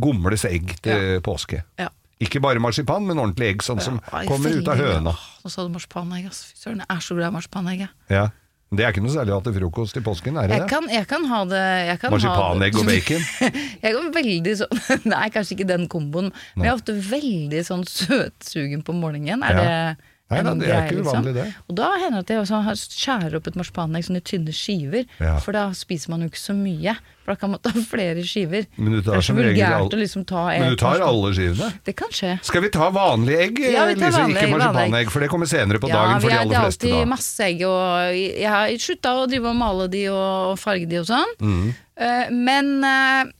gomles 0.00 0.44
egg 0.48 0.76
til 0.84 1.20
påske. 1.26 1.62
Ja. 1.80 1.88
Ikke 2.22 2.40
bare 2.40 2.60
marsipan, 2.62 3.04
men 3.06 3.18
ordentlig 3.20 3.50
egg, 3.52 3.62
sånn 3.66 3.80
som 3.84 3.98
Ja, 4.12 4.22
er 4.22 4.26
kommer 4.30 4.54
ut 4.56 4.68
av 4.72 4.78
høna. 4.80 5.12
Nå 5.44 5.50
sa 5.52 5.66
du 5.66 5.68
marsipanegg, 5.74 6.26
ass. 6.30 6.44
Fy 6.48 6.56
søren, 6.62 6.78
jeg 6.80 6.96
er 6.96 7.00
så 7.04 7.14
glad 7.18 7.28
i 7.28 7.36
marsipanegg. 7.36 7.78
jeg. 7.84 7.90
Ja. 8.08 8.28
Det 8.74 8.82
er 8.82 8.90
ikke 8.90 9.02
noe 9.04 9.12
særlig 9.14 9.30
å 9.30 9.36
ha 9.38 9.42
til 9.46 9.54
frokost 9.54 9.96
i 9.96 10.00
påsken, 10.02 10.36
er 10.40 10.48
det 10.48 10.56
Jeg 10.56 10.62
det? 10.64 10.70
kan, 10.72 10.88
jeg 10.90 11.06
kan 11.06 11.24
ha 11.30 11.44
det 11.46 11.60
jeg 11.86 12.00
kan 12.02 12.10
Marsipanegg 12.10 12.74
og 12.80 12.88
bacon? 12.88 13.22
Jeg 13.84 13.92
kan 13.94 14.08
veldig 14.16 14.54
sånn 14.58 14.80
Nei, 15.12 15.28
kanskje 15.30 15.54
ikke 15.54 15.68
den 15.70 15.84
komboen, 15.92 16.32
men 16.56 16.64
jeg 16.66 16.72
er 16.72 16.74
ofte 16.80 16.96
veldig 16.98 17.60
sånn 17.68 17.84
søtsugen 17.86 18.82
på 18.82 18.92
morgenen. 18.96 19.44
Er 19.46 19.54
Ja. 19.54 19.62
det 19.62 19.96
Nei, 20.26 20.40
da, 20.42 20.52
det 20.58 20.66
er 20.66 20.88
ikke 20.88 20.96
liksom? 20.98 21.12
uvanlig, 21.22 21.32
det. 21.36 21.42
Og 21.70 21.76
da 21.78 21.88
hender 22.02 22.24
det 22.26 22.34
at 22.40 22.48
jeg 22.50 22.78
skjærer 22.98 23.34
opp 23.38 23.46
et 23.46 23.54
marsipanegg 23.60 24.02
sånn 24.08 24.16
i 24.18 24.22
tynne 24.26 24.50
skiver, 24.50 25.04
Ja. 25.22 25.36
for 25.38 25.54
da 25.54 25.68
spiser 25.70 26.10
man 26.10 26.24
jo 26.24 26.30
ikke 26.32 26.40
så 26.42 26.56
mye. 26.58 26.96
For 27.22 27.30
da 27.34 27.36
kan 27.38 27.52
man 27.52 27.60
ta 27.62 27.70
flere 27.92 28.24
skiver. 28.26 28.66
Men 28.76 28.96
du 28.96 29.02
tar 29.06 29.20
det 29.22 29.30
er 29.30 29.46
regel 29.52 29.86
å 29.86 30.00
liksom 30.02 30.24
ta 30.26 30.48
Men 30.58 30.74
du 30.74 30.80
tar 30.82 30.98
alle 31.06 31.30
skivene? 31.36 31.70
Det 31.86 31.94
kan 31.94 32.10
skje. 32.10 32.32
Skal 32.42 32.62
vi 32.66 32.72
ta 32.74 32.90
vanlige 32.90 33.38
egg, 33.46 33.62
Ja, 33.70 33.86
vi 33.86 33.94
tar 34.00 34.10
Lise? 34.10 34.18
vanlige 34.18 34.42
Ikke 34.42 34.48
egg, 34.50 34.56
marsipanegg, 34.58 35.10
for 35.14 35.20
det 35.20 35.30
kommer 35.30 35.46
senere 35.46 35.78
på 35.78 35.92
dagen 35.94 36.20
for 36.20 36.28
de 36.34 36.40
aller 36.42 36.58
fleste. 36.58 36.58
det 36.58 36.58
er 36.58 36.66
fleste. 36.66 36.90
alltid 36.90 37.08
masse 37.14 37.46
egg, 37.46 37.62
og 37.70 38.18
jeg 38.18 38.50
har 38.56 38.76
slutta 38.88 39.14
å 39.22 39.26
drive 39.30 39.46
og 39.54 39.56
male 39.62 39.88
de 39.94 40.04
og 40.10 40.58
farge 40.58 40.90
de 40.90 40.98
og 41.04 41.06
sånn. 41.06 41.34
Mm. 41.38 41.74
Eh, 42.02 42.30
men 42.34 42.74
eh, 42.84 43.32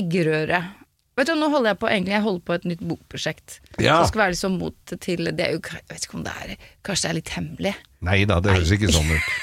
eggerøre 0.00 0.62
Vet 1.20 1.28
du, 1.28 1.36
Nå 1.36 1.50
holder 1.52 1.74
jeg 1.74 1.80
på 1.82 1.90
egentlig, 1.90 2.14
jeg 2.16 2.24
holder 2.24 2.44
på 2.48 2.56
et 2.56 2.66
nytt 2.70 2.82
bokprosjekt. 2.88 3.60
Ja. 3.76 3.98
Som 4.00 4.10
skal 4.10 4.24
være 4.24 4.34
liksom 4.34 4.58
mot 4.60 4.94
til 5.04 5.30
Det 5.36 5.46
er 5.46 5.56
jo, 5.56 5.60
Jeg 5.60 5.88
vet 5.92 6.06
ikke 6.06 6.18
om 6.20 6.24
det 6.24 6.32
er 6.32 6.68
Kanskje 6.86 7.06
det 7.06 7.10
er 7.10 7.18
litt 7.18 7.32
hemmelig. 7.36 7.74
Nei 8.08 8.20
da, 8.28 8.40
det 8.40 8.56
høres 8.56 8.72
ikke 8.76 8.92
sånn 8.94 9.12
ut. 9.12 9.34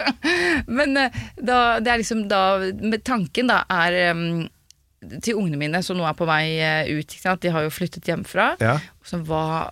Men 0.78 0.96
eh, 0.96 1.20
da, 1.36 1.58
det 1.82 1.92
er 1.92 2.00
liksom 2.00 2.24
da 2.30 2.44
med 2.80 3.04
Tanken 3.04 3.52
da 3.52 3.62
er 3.68 3.98
um, 4.16 4.46
til 5.00 5.38
ungene 5.40 5.58
mine 5.60 5.80
som 5.84 5.96
nå 5.96 6.04
er 6.08 6.16
på 6.16 6.28
vei 6.28 6.44
eh, 6.60 6.88
ut. 6.96 7.14
De 7.40 7.52
har 7.52 7.64
jo 7.64 7.72
flyttet 7.72 8.08
hjemmefra. 8.08 8.50
Ja. 8.60 8.74
Så 9.06 9.20
hva, 9.24 9.70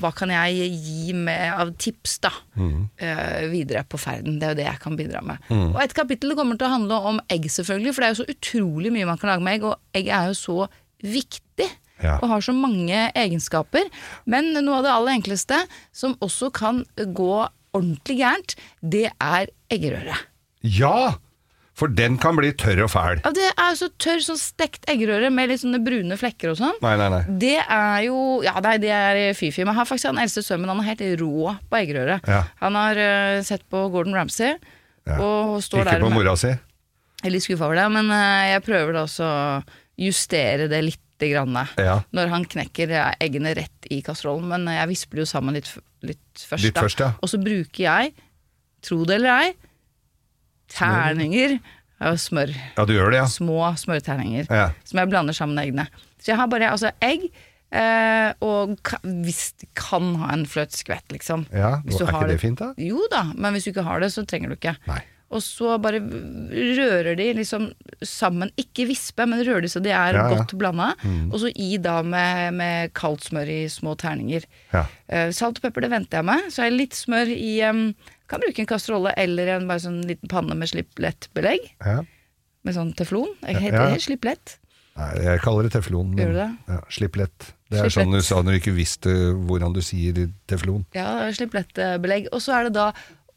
hva 0.00 0.10
kan 0.16 0.32
jeg 0.32 0.68
gi 0.72 1.14
med 1.16 1.52
av 1.52 1.72
tips 1.80 2.18
da 2.24 2.32
eh, 2.56 3.48
videre 3.52 3.84
på 3.88 4.00
ferden? 4.00 4.38
Det 4.40 4.48
er 4.48 4.54
jo 4.54 4.60
det 4.62 4.68
jeg 4.68 4.82
kan 4.84 4.96
bidra 5.00 5.24
med. 5.24 5.50
Og 5.52 5.80
et 5.84 5.96
kapittel 5.96 6.36
kommer 6.38 6.60
til 6.60 6.68
å 6.68 6.74
handle 6.74 7.00
om 7.12 7.20
egg, 7.32 7.50
selvfølgelig, 7.52 7.96
for 7.96 8.02
det 8.02 8.08
er 8.08 8.14
jo 8.14 8.22
så 8.22 8.36
utrolig 8.36 8.94
mye 8.94 9.08
man 9.08 9.20
kan 9.20 9.34
lage 9.34 9.44
med 9.44 9.58
egg, 9.58 9.68
og 9.68 10.00
egg 10.00 10.12
er 10.12 10.30
jo 10.32 10.38
så 10.40 10.58
viktig. 11.02 11.68
Ja. 12.00 12.16
Og 12.22 12.30
har 12.32 12.44
så 12.44 12.54
mange 12.56 13.10
egenskaper. 13.18 13.88
Men 14.24 14.52
noe 14.56 14.78
av 14.80 14.86
det 14.86 14.92
aller 14.94 15.18
enkleste, 15.18 15.58
som 15.92 16.16
også 16.24 16.48
kan 16.56 16.84
gå 16.96 17.32
ordentlig 17.76 18.16
gærent, 18.22 18.54
det 18.80 19.10
er 19.20 19.50
eggerøre. 19.72 20.16
Ja! 20.64 21.16
For 21.80 21.88
den 21.88 22.18
kan 22.20 22.36
bli 22.36 22.50
tørr 22.60 22.82
og 22.84 22.90
fæl. 22.92 23.20
Ja, 23.24 23.30
det 23.32 23.46
er 23.54 23.76
så 23.78 23.86
tørr, 24.02 24.20
sånn 24.24 24.36
stekt 24.40 24.84
eggerøre 24.90 25.30
med 25.32 25.48
litt 25.48 25.62
sånne 25.62 25.78
brune 25.80 26.18
flekker 26.20 26.52
og 26.52 26.58
sånn. 26.58 26.74
Nei, 26.84 26.92
nei, 27.00 27.06
nei. 27.14 27.20
Det 27.40 27.54
er 27.62 28.02
jo 28.04 28.18
Ja, 28.44 28.56
nei, 28.64 28.74
det 28.82 28.90
er 28.92 29.20
fy-fy. 29.38 29.64
Men 29.64 29.78
har 29.78 29.88
faktisk 29.88 30.10
han 30.10 30.20
eldste 30.20 30.44
sønnen 30.44 30.68
han 30.68 30.82
er 30.82 30.90
helt 30.90 31.04
rå 31.22 31.54
på 31.70 31.78
eggerøre. 31.80 32.18
Ja. 32.28 32.42
Han 32.60 32.76
har 32.76 33.00
uh, 33.00 33.38
sett 33.46 33.64
på 33.72 33.86
Gordon 33.94 34.18
Ramsay, 34.18 34.58
Ja. 35.08 35.16
og 35.24 35.62
står 35.64 35.86
Ikke 35.86 35.94
der 35.94 36.04
på 36.04 36.12
mora 36.12 36.36
si. 36.36 36.52
Jeg 36.52 37.28
er 37.30 37.32
litt 37.32 37.44
skuffa 37.44 37.64
over 37.68 37.76
det, 37.76 37.86
men 37.92 38.10
eh, 38.12 38.50
jeg 38.54 38.62
prøver 38.64 38.94
da 38.96 39.02
også 39.04 39.26
justere 40.00 40.66
det 40.72 40.80
lite 40.86 41.28
grann. 41.30 41.58
Ja. 41.76 41.98
Når 42.16 42.30
han 42.32 42.46
knekker 42.48 42.92
eggene 43.20 43.52
rett 43.58 43.88
i 43.92 44.00
kasserollen. 44.06 44.48
Men 44.48 44.64
jeg 44.72 44.88
visper 44.94 45.20
det 45.20 45.26
jo 45.26 45.30
sammen 45.34 45.58
litt, 45.58 45.68
litt 46.06 46.44
først. 46.48 46.64
Litt 46.64 46.80
først, 46.80 47.02
ja. 47.04 47.10
Og 47.20 47.28
så 47.32 47.40
bruker 47.42 47.84
jeg, 47.84 48.14
tro 48.80 49.02
det 49.04 49.18
eller 49.20 49.34
ei, 49.44 49.50
terninger 50.72 51.58
av 52.00 52.16
smør. 52.20 52.52
Ja, 52.78 52.86
du 52.88 52.94
gjør 52.96 53.12
det, 53.12 53.20
ja. 53.20 53.28
Små 53.28 53.60
smørterninger 53.76 54.48
Ja. 54.48 54.70
som 54.88 55.02
jeg 55.02 55.10
blander 55.12 55.36
sammen 55.36 55.58
med 55.58 55.68
eggene. 55.68 55.86
Så 56.20 56.32
jeg 56.32 56.38
har 56.40 56.48
bare 56.48 56.70
altså 56.72 56.92
egg, 57.04 57.26
eh, 57.72 58.32
og 58.40 58.78
hvis 59.04 59.52
det 59.60 59.68
kan 59.76 60.14
ha 60.22 60.32
en 60.32 60.46
fløt 60.46 60.72
skvett, 60.72 61.04
liksom. 61.12 61.46
Ja, 61.52 61.82
du 61.84 61.96
Er 61.96 62.06
har 62.12 62.22
ikke 62.24 62.32
det 62.32 62.40
fint, 62.40 62.58
da? 62.58 62.72
Jo 62.78 63.04
da, 63.12 63.24
men 63.34 63.52
hvis 63.52 63.64
du 63.64 63.70
ikke 63.74 63.84
har 63.84 64.00
det, 64.00 64.12
så 64.12 64.24
trenger 64.24 64.48
du 64.48 64.56
ikke. 64.56 64.76
Nei. 64.88 65.02
Og 65.30 65.42
så 65.46 65.76
bare 65.78 66.00
rører 66.50 67.14
de 67.14 67.28
liksom 67.38 67.68
sammen, 68.02 68.50
ikke 68.58 68.88
vispe, 68.88 69.26
men 69.30 69.44
rører 69.46 69.62
de 69.62 69.70
så 69.70 69.78
de 69.82 69.92
er 69.94 70.16
Ja, 70.16 70.24
ja. 70.26 70.36
godt 70.40 70.56
blanda. 70.58 70.88
Og 71.30 71.36
så 71.42 71.52
i 71.54 71.76
da 71.78 72.00
med, 72.02 72.56
med 72.58 72.90
kaldt 72.98 73.28
smør 73.28 73.46
i 73.46 73.60
små 73.70 73.94
terninger. 74.00 74.42
Ja. 74.72 74.86
Uh, 75.06 75.28
salt 75.36 75.60
og 75.60 75.68
pepper 75.68 75.86
det 75.86 75.92
venter 75.92 76.18
jeg 76.18 76.26
med. 76.32 76.48
Så 76.50 76.64
har 76.64 76.70
jeg 76.72 76.80
litt 76.80 76.98
smør 76.98 77.30
i 77.30 77.52
um, 77.70 77.84
Kan 78.30 78.42
bruke 78.42 78.62
en 78.62 78.70
kasserolle 78.70 79.14
eller 79.18 79.54
en 79.56 79.68
bare 79.70 79.82
sånn 79.82 80.02
liten 80.06 80.30
panne 80.30 80.54
med 80.58 80.70
slipp-lett-belegg. 80.70 81.70
Ja. 81.82 82.00
Med 82.66 82.76
sånn 82.76 82.92
teflon. 82.98 83.30
Jeg 83.46 83.62
heter 83.68 83.94
det 83.94 84.02
slipp-lett. 84.04 84.58
Nei, 84.98 85.08
jeg 85.24 85.40
kaller 85.44 85.66
det 85.66 85.72
teflon. 85.76 86.12
Gjør 86.18 86.34
du 86.34 86.38
det? 86.40 86.50
Ja, 86.68 86.78
slipp 86.92 87.16
lett. 87.18 87.52
Det 87.70 87.78
er 87.84 87.92
sånn 87.94 88.10
du 88.12 88.18
sa 88.26 88.40
når 88.42 88.56
du 88.56 88.58
ikke 88.58 88.74
visste 88.74 89.12
hvordan 89.46 89.72
du 89.74 89.80
sier 89.86 90.16
teflon. 90.50 90.82
Ja, 90.94 91.30
slipp-lett-belegg. 91.34 92.26
Og 92.34 92.42
så 92.42 92.56
er 92.58 92.66
det 92.68 92.74
da 92.74 92.88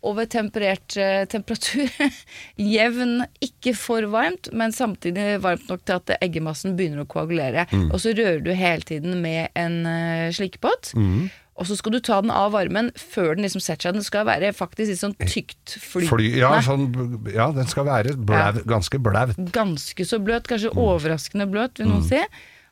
over 0.03 0.25
temperert 0.27 0.97
eh, 0.99 1.23
temperatur. 1.31 1.87
Jevn, 2.75 3.21
ikke 3.43 3.73
for 3.77 4.05
varmt, 4.13 4.49
men 4.53 4.73
samtidig 4.75 5.37
varmt 5.43 5.69
nok 5.71 5.85
til 5.87 5.99
at 5.99 6.11
eggemassen 6.19 6.75
begynner 6.79 7.05
å 7.05 7.09
koagulere. 7.09 7.67
Mm. 7.71 7.87
Og 7.93 8.01
så 8.03 8.11
rører 8.17 8.43
du 8.43 8.51
hele 8.57 8.83
tiden 8.87 9.21
med 9.23 9.53
en 9.59 9.79
eh, 9.89 10.27
slikkepott. 10.35 10.91
Mm. 10.99 11.29
Og 11.53 11.67
så 11.69 11.75
skal 11.77 11.93
du 11.93 11.99
ta 12.01 12.15
den 12.23 12.31
av 12.33 12.51
varmen 12.55 12.87
før 12.97 13.35
den 13.35 13.45
liksom 13.45 13.61
setter 13.61 13.87
seg. 13.91 13.97
Den 13.99 14.05
skal 14.05 14.25
være 14.25 14.49
faktisk 14.57 14.89
litt 14.89 15.01
sånn 15.03 15.13
tykt 15.21 15.75
flytende. 15.77 16.09
Fly, 16.09 16.29
ja, 16.41 16.49
sånn, 16.65 16.87
ja, 17.29 17.51
den 17.53 17.69
skal 17.69 17.85
være 17.85 18.15
blæv, 18.17 18.63
ganske 18.69 18.97
blaut. 19.05 19.37
Ganske 19.53 20.07
så 20.09 20.17
bløt, 20.19 20.49
kanskje 20.49 20.71
Mm. 20.73 20.81
overraskende 20.81 21.45
bløt, 21.53 21.77
vil 21.77 21.91
noen 21.93 22.07
si. 22.07 22.23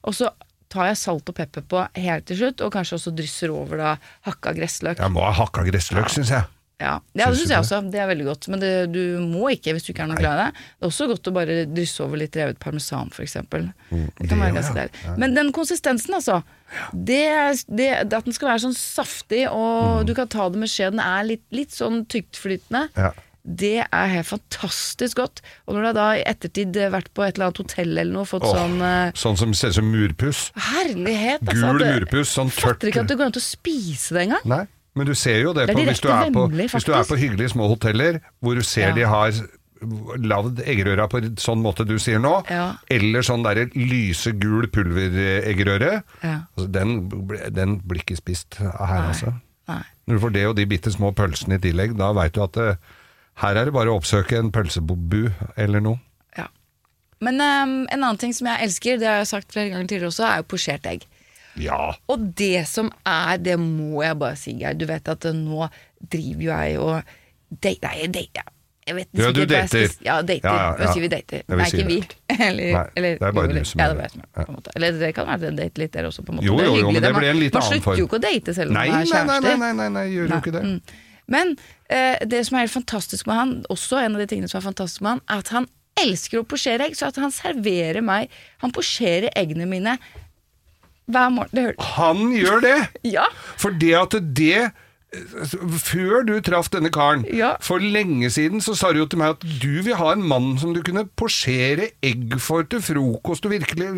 Og 0.01 0.17
så 0.17 0.31
tar 0.71 0.87
jeg 0.89 0.97
salt 0.97 1.29
og 1.29 1.35
pepper 1.37 1.61
på 1.67 1.83
helt 1.99 2.25
til 2.31 2.39
slutt, 2.41 2.61
og 2.65 2.73
kanskje 2.73 2.97
også 2.97 3.13
drysser 3.13 3.53
over 3.53 3.77
da 3.77 3.91
hakka 4.25 4.55
gressløk. 4.57 4.97
Jeg 5.03 5.13
må 5.13 5.21
ha 5.27 5.31
hakka 5.43 5.63
gressløk, 5.67 6.09
syns 6.09 6.31
jeg. 6.33 6.47
Ja, 6.81 6.95
ja 7.17 7.29
det 7.29 7.37
Syns 7.39 7.53
jeg 7.53 7.61
også. 7.63 7.79
Det 7.93 8.01
er 8.01 8.09
veldig 8.09 8.27
godt. 8.27 8.47
Men 8.51 8.63
det, 8.63 8.71
du 8.93 9.01
må 9.21 9.51
ikke 9.53 9.75
hvis 9.75 9.85
du 9.87 9.91
ikke 9.93 10.05
er 10.07 10.11
noe 10.11 10.19
glad 10.19 10.39
i 10.39 10.45
det. 10.45 10.65
Det 10.73 10.87
er 10.87 10.91
også 10.91 11.07
godt 11.11 11.29
å 11.29 11.35
bare 11.35 11.57
drysse 11.69 12.03
over 12.05 12.21
litt 12.21 12.37
revet 12.39 12.59
parmesan, 12.61 13.13
f.eks. 13.13 13.37
Det 13.41 13.49
kan 13.51 13.71
Mm, 13.91 14.07
det 14.17 14.37
være 14.39 14.87
ja. 15.05 15.15
Men 15.19 15.35
den 15.35 15.51
konsistensen, 15.55 16.15
altså. 16.15 16.41
Det, 16.95 17.23
det, 17.67 17.89
At 18.05 18.25
den 18.25 18.33
skal 18.33 18.53
være 18.53 18.63
sånn 18.67 18.77
saftig, 18.77 19.43
Mm. 19.51 19.57
og 19.57 20.05
du 20.07 20.13
kan 20.15 20.29
ta 20.31 20.47
det 20.49 20.59
med 20.61 20.71
skje, 20.71 20.91
den 20.93 21.03
er 21.03 21.27
litt, 21.27 21.43
litt 21.51 21.75
sånn 21.75 22.05
tyktflytende. 22.09 22.87
Ja. 22.95 23.11
Det 23.41 23.81
er 23.81 24.11
helt 24.11 24.27
fantastisk 24.29 25.17
godt. 25.17 25.41
Og 25.65 25.73
når 25.73 25.81
du 25.81 25.87
har 25.87 25.95
da 25.97 26.09
i 26.19 26.25
ettertid 26.29 26.77
vært 26.93 27.09
på 27.17 27.25
et 27.25 27.35
eller 27.35 27.49
annet 27.49 27.61
hotell 27.63 27.95
eller 27.97 28.13
noe, 28.13 28.27
fått 28.29 28.45
oh, 28.45 28.53
sånn 28.53 28.77
uh, 28.81 29.09
Sånn 29.17 29.39
som 29.39 29.55
ser 29.57 29.73
ut 29.73 29.79
som 29.79 29.89
murpuss. 29.89 30.43
Herlighet! 30.69 31.41
Gul 31.49 31.81
murpuss, 31.81 32.35
sånn 32.37 32.53
tørt 32.53 32.77
Fatter 32.77 32.91
ikke 32.91 33.01
at 33.01 33.09
det 33.09 33.17
går 33.17 33.31
an 33.31 33.39
å 33.41 33.43
spise 33.43 34.13
det 34.17 34.27
engang. 34.27 34.45
Men 34.95 35.07
du 35.07 35.13
ser 35.15 35.39
jo 35.41 35.53
det, 35.55 35.67
Det 35.69 35.75
på, 35.77 35.83
hvis, 35.87 36.01
du 36.03 36.09
på, 36.09 36.45
vemmelig, 36.49 36.69
hvis 36.73 36.83
du 36.83 36.91
er 36.91 37.03
på 37.07 37.15
hyggelige 37.15 37.49
små 37.53 37.67
hoteller, 37.71 38.19
hvor 38.43 38.55
du 38.55 38.61
ser 38.61 38.89
Ja. 38.89 38.95
de 38.95 39.05
har 39.07 39.31
lagd 40.21 40.59
eggerøra 40.67 41.07
på 41.09 41.21
sånn 41.41 41.61
måte 41.63 41.85
du 41.87 41.95
sier 41.97 42.19
nå, 42.19 42.43
Ja. 42.51 42.75
eller 42.91 43.23
sånn 43.25 43.41
derre 43.43 43.69
lysegul 43.73 44.67
pulvereggerøre. 44.69 46.03
Ja. 46.23 46.35
Altså, 46.57 46.67
den, 46.71 46.91
den 47.55 47.79
blir 47.87 48.03
ikke 48.03 48.17
spist 48.19 48.59
her, 48.59 48.73
Nei. 48.77 49.07
altså. 49.07 49.33
Nei. 49.71 49.81
Når 50.07 50.15
du 50.17 50.21
får 50.25 50.33
det 50.35 50.45
og 50.49 50.55
de 50.59 50.65
bitte 50.69 50.91
små 50.93 51.13
pølsene 51.15 51.55
i 51.57 51.63
tillegg, 51.63 51.95
da 51.97 52.11
veit 52.17 52.33
du 52.35 52.43
at 52.43 52.53
det, 52.53 52.77
her 53.41 53.55
er 53.57 53.65
det 53.65 53.73
bare 53.73 53.89
å 53.93 53.97
oppsøke 54.01 54.37
en 54.37 54.51
pølsebu 54.51 55.31
eller 55.57 55.79
noe. 55.79 55.99
Ja. 56.37 56.47
Men 57.21 57.39
um, 57.41 57.75
en 57.89 58.03
annen 58.03 58.17
ting 58.21 58.33
som 58.37 58.47
jeg 58.51 58.67
elsker, 58.67 58.99
det 58.99 59.07
har 59.07 59.21
jeg 59.23 59.31
sagt 59.31 59.53
flere 59.55 59.71
ganger 59.71 59.87
tidligere 59.87 60.11
også, 60.11 60.27
er 60.27 60.43
jo 60.43 60.49
posjert 60.51 60.85
egg. 60.89 61.07
Ja. 61.59 61.91
Og 62.11 62.29
det 62.39 62.63
som 62.69 62.91
er, 63.07 63.37
det 63.43 63.57
må 63.59 64.03
jeg 64.05 64.17
bare 64.21 64.37
si, 64.39 64.53
Geir. 64.61 64.77
Du 64.79 64.85
vet 64.89 65.07
at 65.11 65.27
nå 65.35 65.67
driver 66.11 66.41
jo 66.47 66.51
jeg 66.55 66.79
og 66.79 67.13
date, 67.51 67.81
Nei, 67.87 67.95
jeg 68.05 68.11
dater. 68.15 68.49
Ja, 68.91 69.29
du 69.31 69.43
dater. 69.45 69.91
Ja, 70.03 70.15
dater. 70.25 70.47
Ja, 70.47 70.53
ja, 70.57 70.69
Nå 70.79 70.85
ja. 70.87 70.93
sier 70.95 71.03
vi 71.05 71.09
dater. 71.11 71.43
Nei, 71.51 71.67
ikke 71.69 71.85
vi. 71.87 71.97
Eller, 72.41 72.71
Nei, 72.73 72.85
eller, 72.97 73.19
det 73.19 73.27
er 73.27 73.35
bare 73.37 73.51
du 73.53 73.59
som 73.67 73.83
gjør 73.83 73.99
det. 73.99 74.07
er. 74.33 74.71
Eller 74.75 74.95
det 75.03 75.11
kan 75.15 75.27
være 75.29 75.51
dater 75.59 75.83
litt 75.83 75.93
dere 75.93 76.09
også, 76.09 76.23
på 76.25 76.33
en 76.33 76.39
måte. 76.39 76.47
Jo, 76.47 76.55
jo, 76.57 76.73
jo, 76.79 76.89
men 76.95 77.03
det 77.05 77.11
blir 77.15 77.29
en 77.29 77.39
litt 77.43 77.53
Man 77.53 77.61
annen 77.61 77.75
slutter 77.75 77.85
form. 77.91 77.99
jo 78.01 78.07
ikke 78.09 78.17
å 78.17 78.23
date 78.25 78.55
selv 78.57 78.73
om 78.73 78.79
Nei, 78.79 78.87
man 78.89 79.03
er 79.03 79.11
kjærester. 79.11 79.45
nei, 79.45 79.53
nei, 79.61 79.71
nei, 79.77 79.89
nei, 79.99 80.05
gjør 80.15 80.33
jo 80.33 80.39
ikke 80.41 80.53
det. 80.57 80.63
mm. 80.65 80.97
Men 81.31 81.53
eh, 81.93 82.17
det 82.27 82.41
som 82.47 82.57
er 82.57 82.65
helt 82.65 82.73
fantastisk 82.73 83.29
med 83.29 83.37
han, 83.37 83.53
også 83.71 84.01
en 84.01 84.17
av 84.17 84.23
de 84.23 84.27
tingene 84.33 84.49
som 84.51 84.57
er 84.59 84.65
fantastisk 84.65 85.05
med 85.05 85.13
han, 85.13 85.21
er 85.31 85.43
at 85.45 85.51
han 85.53 85.69
elsker 86.01 86.41
å 86.41 86.47
posjere 86.49 86.87
egg, 86.89 86.97
så 86.97 87.11
at 87.11 87.19
han 87.21 87.31
serverer 87.35 88.01
meg 88.03 88.31
Han 88.63 88.71
posjerer 88.73 89.29
eggene 89.37 89.67
mine 89.69 89.93
hver 91.13 91.33
morgen. 91.33 91.51
Det 91.55 91.65
hører 91.67 91.89
Han 91.97 92.31
gjør 92.35 92.63
det! 92.65 92.77
Ja! 93.07 93.27
For 93.59 93.75
det 93.81 93.93
at 93.99 94.17
det 94.37 94.71
Før 95.11 96.23
du 96.25 96.33
traff 96.43 96.69
denne 96.71 96.89
karen, 96.93 97.25
Ja. 97.27 97.57
for 97.59 97.79
lenge 97.83 98.29
siden, 98.31 98.61
så 98.63 98.75
sa 98.77 98.91
du 98.93 98.99
jo 98.99 99.05
til 99.11 99.19
meg 99.19 99.29
at 99.35 99.39
du 99.61 99.81
vil 99.83 99.95
ha 99.99 100.11
en 100.13 100.23
mann 100.23 100.57
som 100.57 100.73
du 100.73 100.81
kunne 100.81 101.03
posjere 101.19 101.89
egg 102.01 102.37
for 102.39 102.63
til 102.63 102.79
frokost 102.79 103.45
og 103.45 103.51
virkelig 103.51 103.89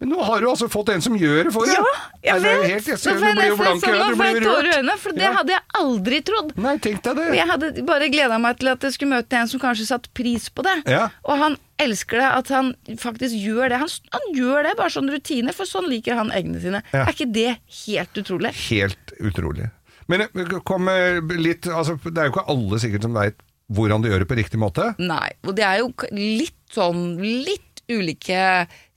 Men 0.00 0.08
nå 0.10 0.22
har 0.24 0.40
du 0.40 0.48
altså 0.50 0.68
fått 0.68 0.88
en 0.94 1.00
som 1.00 1.14
gjør 1.16 1.44
det 1.44 1.52
for 1.54 1.64
deg! 1.64 1.76
Ja, 1.78 1.84
jeg 2.24 2.32
Nei, 2.32 2.42
det 2.42 2.50
er 2.50 2.68
helt, 2.74 2.86
jeg 2.88 2.98
ser, 2.98 3.14
du 3.14 3.20
blir 3.20 3.48
jo 3.48 3.56
blank 3.56 3.82
i 3.82 3.86
sånn, 3.86 3.94
øynene, 3.94 4.10
du 4.10 4.16
blir 4.16 4.88
rørt. 4.88 4.98
for 4.98 5.12
det 5.12 5.22
Ja. 5.22 5.32
hadde 5.32 5.48
jeg 5.54 5.62
aldri 5.74 6.20
trodd. 6.22 6.56
Nei, 6.58 6.76
tenk 6.78 7.02
deg 7.02 7.16
det. 7.16 7.34
jeg 7.36 7.46
hadde 7.48 7.86
bare 7.86 8.08
gleda 8.10 8.38
meg 8.38 8.58
til 8.58 8.68
at 8.68 8.80
jeg 8.80 8.92
skulle 8.92 9.14
møte 9.14 9.32
en 9.38 9.46
som 9.46 9.60
kanskje 9.60 9.86
satte 9.86 10.08
pris 10.14 10.48
på 10.50 10.62
det. 10.62 10.82
Ja. 10.90 11.08
Og 11.24 11.38
han 11.38 11.56
elsker 11.78 12.18
det, 12.18 12.28
at 12.34 12.48
han 12.48 12.74
faktisk 12.98 13.34
gjør 13.38 13.68
det. 13.70 13.78
Han, 13.78 13.88
han 14.12 14.34
gjør 14.34 14.62
det 14.64 14.76
bare 14.76 14.90
sånn 14.90 15.08
rutine, 15.10 15.52
for 15.54 15.64
sånn 15.64 15.86
liker 15.88 16.14
han 16.18 16.30
eggene 16.30 16.60
sine. 16.60 16.82
Er 16.92 17.06
ikke 17.12 17.30
det 17.32 17.58
helt 17.86 18.12
utrolig? 18.18 18.52
Helt 18.68 19.12
utrolig. 19.20 19.70
Men 20.08 20.26
eh, 20.26 20.58
kom 20.66 20.88
eh, 20.92 21.20
litt 21.38 21.68
altså, 21.68 21.98
Det 22.00 22.16
er 22.16 22.28
jo 22.28 22.36
ikke 22.36 22.48
alle 22.52 22.80
sikkert 22.82 23.06
som 23.06 23.16
veit 23.16 23.40
hvordan 23.76 24.00
du 24.00 24.08
gjør 24.08 24.22
det 24.24 24.28
på 24.30 24.36
riktig 24.38 24.60
måte. 24.60 24.94
Nei, 24.96 25.28
og 25.44 25.52
det 25.58 25.64
er 25.66 25.82
jo 25.82 25.90
litt 26.16 26.56
sånn 26.72 27.18
Litt 27.20 27.82
ulike 27.88 28.40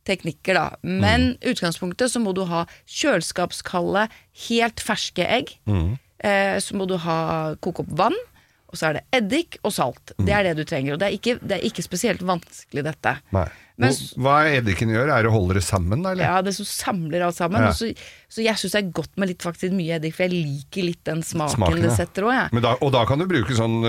teknikker, 0.08 0.58
da. 0.58 0.80
Men 0.82 1.34
mm. 1.34 1.50
utgangspunktet 1.52 2.12
så 2.12 2.20
må 2.24 2.34
du 2.36 2.42
ha 2.50 2.64
kjøleskapskalde, 2.90 4.08
helt 4.48 4.82
ferske 4.84 5.28
egg. 5.28 5.54
Eh, 6.22 6.58
så 6.64 6.78
må 6.78 6.88
du 6.90 6.96
ha 7.04 7.20
koke 7.64 7.86
opp 7.86 7.94
vann. 8.00 8.18
Og 8.72 8.80
så 8.80 8.88
er 8.90 8.94
det 9.00 9.02
eddik 9.20 9.58
og 9.68 9.74
salt. 9.76 10.14
Det 10.18 10.32
er 10.32 10.48
det 10.48 10.54
du 10.58 10.64
trenger. 10.68 10.96
Og 10.96 11.02
det 11.02 11.10
er 11.10 11.18
ikke, 11.18 11.34
det 11.44 11.58
er 11.58 11.66
ikke 11.68 11.84
spesielt 11.84 12.22
vanskelig, 12.24 12.84
dette. 12.88 13.18
Nei. 13.36 13.46
Men- 13.82 13.96
Hva 14.22 14.36
eddiken 14.48 14.92
gjør, 14.94 15.10
er 15.12 15.28
å 15.28 15.32
holde 15.34 15.56
det 15.58 15.64
sammen, 15.66 16.06
eller? 16.06 16.22
Ja, 16.24 16.42
det 16.46 16.54
som 16.56 16.66
samler 16.70 17.26
alt 17.26 17.36
sammen. 17.36 17.64
Ja. 17.66 17.72
Så, 17.74 17.90
så 18.30 18.44
jeg 18.46 18.56
syns 18.62 18.76
det 18.78 18.82
er 18.84 18.92
godt 19.02 19.18
med 19.18 19.32
litt 19.32 19.42
faktisk 19.44 19.74
mye 19.74 19.98
eddik, 19.98 20.14
for 20.16 20.28
jeg 20.28 20.36
liker 20.38 20.86
litt 20.86 21.04
den 21.10 21.24
smaken, 21.26 21.56
Smaken, 21.58 21.82
ja. 21.82 21.90
det 21.90 21.98
setter 21.98 22.28
òg, 22.30 22.34
jeg. 22.38 22.62
Da, 22.68 22.76
og 22.80 22.92
da 22.96 23.04
kan 23.10 23.20
du 23.20 23.26
bruke 23.28 23.58
sånn, 23.58 23.80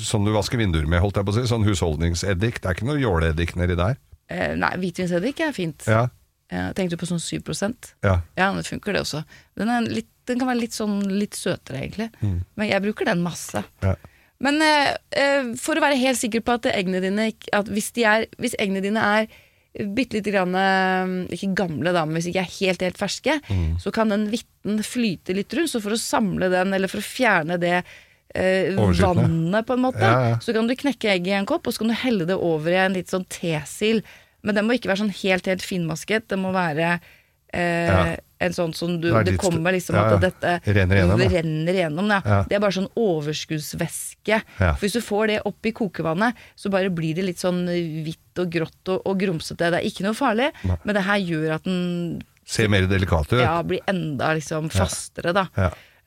sånn 0.00 0.24
du 0.26 0.32
vasker 0.34 0.58
vinduer 0.58 0.88
med, 0.88 1.02
holdt 1.04 1.20
jeg 1.20 1.28
på 1.28 1.34
å 1.34 1.38
si. 1.38 1.46
Sånn 1.52 1.66
husholdningseddik. 1.68 2.62
Det 2.62 2.70
er 2.70 2.78
ikke 2.78 2.88
noe 2.88 3.02
jåleeddik 3.02 3.54
nedi 3.60 3.76
der. 3.78 3.98
Eh, 4.32 4.54
nei, 4.58 4.72
hvitvinseddik 4.82 5.44
er 5.46 5.52
fint. 5.56 5.84
Ja, 5.86 6.06
Eh, 6.46 6.68
tenkte 6.78 6.94
du 6.94 7.00
på 7.00 7.08
sånn 7.10 7.18
7 7.18 7.42
ja. 8.04 8.20
Ja, 8.38 8.52
det 8.54 8.66
funker 8.68 8.92
det 8.94 9.00
også. 9.02 9.24
Den, 9.58 9.68
er 9.68 9.80
litt, 9.82 10.06
den 10.30 10.38
kan 10.38 10.46
være 10.46 10.60
litt 10.60 10.76
sånn 10.76 11.00
litt 11.18 11.34
søtere, 11.34 11.80
egentlig. 11.82 12.06
Mm. 12.22 12.44
Men 12.54 12.68
jeg 12.68 12.82
bruker 12.84 13.04
den 13.04 13.22
masse. 13.24 13.64
ja. 13.82 13.96
Men 14.44 14.60
eh, 14.60 14.92
eh, 15.16 15.50
for 15.60 15.78
å 15.78 15.84
være 15.84 15.96
helt 16.00 16.18
sikker 16.20 16.42
på 16.44 16.58
at 16.58 16.66
eggene 16.74 17.00
dine 17.00 17.30
at 17.56 17.68
hvis, 17.72 17.90
de 17.96 18.04
er, 18.04 18.26
hvis 18.42 18.56
eggene 18.60 18.82
dine 18.84 19.00
er 19.00 19.28
bitte 19.76 20.16
lite 20.18 20.32
grann 20.32 20.54
eh, 20.56 21.34
Ikke 21.36 21.50
gamle, 21.56 21.92
da, 21.92 22.02
men 22.08 22.16
hvis 22.16 22.28
de 22.28 22.34
ikke 22.34 22.44
er 22.46 22.54
helt, 22.60 22.84
helt 22.86 23.00
ferske, 23.00 23.38
Mm. 23.48 23.78
så 23.80 23.92
kan 23.92 24.08
den 24.12 24.26
hvitten 24.32 24.82
flyte 24.84 25.34
litt 25.36 25.52
rundt. 25.56 25.70
Så 25.72 25.80
for 25.84 25.92
å 25.96 26.00
samle 26.00 26.48
den, 26.52 26.72
eller 26.76 26.88
for 26.88 27.00
å 27.00 27.04
fjerne 27.06 27.58
det 27.60 27.74
eh, 28.34 28.72
vannet, 28.76 29.66
på 29.68 29.76
en 29.76 29.84
måte, 29.84 30.00
Ja, 30.04 30.30
ja. 30.32 30.38
så 30.40 30.52
kan 30.56 30.66
du 30.68 30.74
knekke 30.76 31.10
egget 31.12 31.32
i 31.32 31.36
en 31.38 31.48
kopp, 31.48 31.66
og 31.66 31.72
så 31.76 31.84
kan 31.84 31.92
du 31.92 31.98
helle 32.00 32.26
det 32.28 32.36
over 32.36 32.72
i 32.72 32.80
en 32.86 32.96
litt 32.96 33.08
sånn 33.12 33.24
tesil. 33.32 34.02
Men 34.44 34.54
den 34.58 34.66
må 34.68 34.76
ikke 34.76 34.88
være 34.92 35.04
sånn 35.04 35.14
helt, 35.22 35.46
helt 35.48 35.64
finmasket. 35.64 36.28
Det 36.28 36.38
må 36.40 36.52
være 36.56 36.98
eh, 37.52 37.88
Ja. 37.88 38.16
En 38.38 38.52
sånn 38.52 38.72
som 38.76 39.00
du 39.00 39.08
Det 39.08 39.22
Det 39.32 39.36
kommer 39.40 39.72
liksom 39.72 39.96
ja, 39.96 40.02
ja. 40.10 40.16
at 40.16 40.24
dette 40.26 40.74
Renner 40.76 40.98
igjennom, 41.00 41.20
da. 41.22 41.28
renner 41.32 41.78
igjennom. 41.80 42.10
Ja. 42.12 42.42
Det 42.48 42.56
er 42.58 42.60
bare 42.60 42.76
sånn 42.76 42.90
overskuddsvæske. 42.94 44.40
For 44.58 44.84
hvis 44.84 44.96
du 44.98 45.02
får 45.04 45.26
det 45.32 45.38
opp 45.48 45.68
i 45.68 45.72
kokevannet, 45.76 46.36
så 46.58 46.70
bare 46.72 46.90
blir 46.92 47.16
det 47.16 47.24
litt 47.28 47.42
sånn 47.42 47.64
hvitt 48.04 48.42
og 48.42 48.50
grått 48.52 48.92
og, 48.92 49.00
og 49.08 49.18
grumsete. 49.20 49.70
Det 49.72 49.80
er 49.80 49.88
ikke 49.88 50.04
noe 50.06 50.16
farlig, 50.18 50.50
men 50.84 50.96
det 50.98 51.04
her 51.06 51.22
gjør 51.22 51.54
at 51.58 51.68
den 51.68 52.22
Ser 52.46 52.68
mer 52.70 52.84
delikat 52.86 53.32
ut. 53.32 53.40
ja, 53.42 53.56
blir 53.66 53.80
enda 53.90 54.34
liksom 54.38 54.68
fastere, 54.70 55.32
da. 55.34 55.48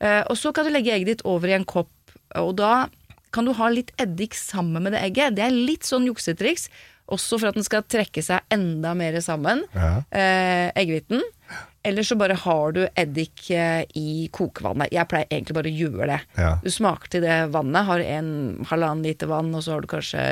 Eh, 0.00 0.22
og 0.30 0.38
så 0.40 0.54
kan 0.56 0.64
du 0.64 0.72
legge 0.72 0.94
egget 0.94 1.10
ditt 1.10 1.26
over 1.28 1.50
i 1.50 1.56
en 1.58 1.66
kopp, 1.68 1.92
og 2.40 2.54
da 2.56 2.86
kan 3.34 3.44
du 3.46 3.52
ha 3.58 3.68
litt 3.70 3.92
eddik 4.00 4.32
sammen 4.34 4.82
med 4.86 4.94
det 4.96 5.02
egget. 5.04 5.36
Det 5.36 5.44
er 5.44 5.52
litt 5.52 5.84
sånn 5.84 6.06
juksetriks, 6.08 6.70
også 7.10 7.40
for 7.42 7.50
at 7.50 7.58
den 7.58 7.66
skal 7.66 7.82
trekke 7.84 8.22
seg 8.24 8.40
enda 8.54 8.94
mer 8.96 9.18
sammen, 9.20 9.66
eh, 9.74 10.70
eggehviten. 10.78 11.20
Eller 11.82 12.04
så 12.04 12.16
bare 12.20 12.34
har 12.36 12.72
du 12.76 12.82
eddik 12.98 13.46
eh, 13.56 13.84
i 13.96 14.28
kokevannet. 14.36 14.90
Jeg 14.92 15.08
pleier 15.08 15.30
egentlig 15.32 15.54
bare 15.56 15.70
å 15.70 15.78
gjøre 15.78 16.08
det. 16.10 16.18
Ja. 16.36 16.50
Du 16.60 16.68
smaker 16.70 17.08
til 17.14 17.22
det 17.24 17.36
vannet, 17.54 17.86
har 17.88 18.02
en 18.04 18.32
halvannen 18.68 19.06
liter 19.06 19.30
vann, 19.30 19.48
og 19.56 19.62
så 19.64 19.72
har 19.78 19.80
du 19.80 19.88
kanskje 19.88 20.24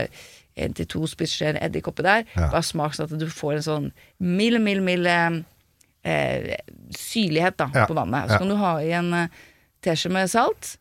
en 0.58 0.74
til 0.76 0.88
to 0.90 1.06
spiseskjeer 1.08 1.56
eddik 1.64 1.88
oppi 1.88 2.04
der. 2.04 2.26
Ja. 2.34 2.50
Bare 2.52 2.66
smak 2.66 2.92
sånn 2.98 3.08
at 3.08 3.20
du 3.22 3.28
får 3.32 3.54
en 3.60 3.64
sånn 3.64 3.86
mild, 4.20 4.60
mild, 4.60 4.84
mild 4.84 5.08
eh, 5.08 5.38
eh, 6.04 6.58
syrlighet 6.98 7.56
da, 7.62 7.70
Ja. 7.74 7.86
på 7.88 7.96
vannet. 7.96 8.28
Så 8.28 8.42
kan 8.42 8.52
du 8.52 8.56
ha 8.60 8.74
i 8.84 8.92
en 8.98 9.08
eh, 9.14 9.28
teskje 9.86 10.12
med 10.12 10.28
salt. 10.28 10.74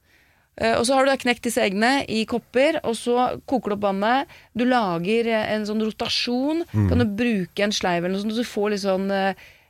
Og 0.57 0.87
så 0.89 0.95
har 0.97 1.05
du 1.05 1.11
da 1.11 1.19
knekt 1.21 1.43
disse 1.45 1.61
eggene 1.61 1.99
i 2.09 2.23
kopper, 2.25 2.79
og 2.81 2.95
så 2.97 3.27
koker 3.45 3.69
du 3.69 3.75
opp 3.75 3.83
vannet. 3.83 4.31
Du 4.57 4.63
lager 4.65 5.27
en 5.37 5.67
sånn 5.69 5.83
rotasjon. 5.85 6.63
Mm. 6.73 6.87
Kan 6.89 6.97
du 7.03 7.05
bruke 7.19 7.61
en 7.61 7.75
sleiv 7.77 8.01
eller 8.07 8.15
noe 8.17 8.23
sånt, 8.23 8.33
så 8.33 8.41
du 8.41 8.49
får 8.49 8.73
litt 8.73 8.81
sånn 8.81 9.05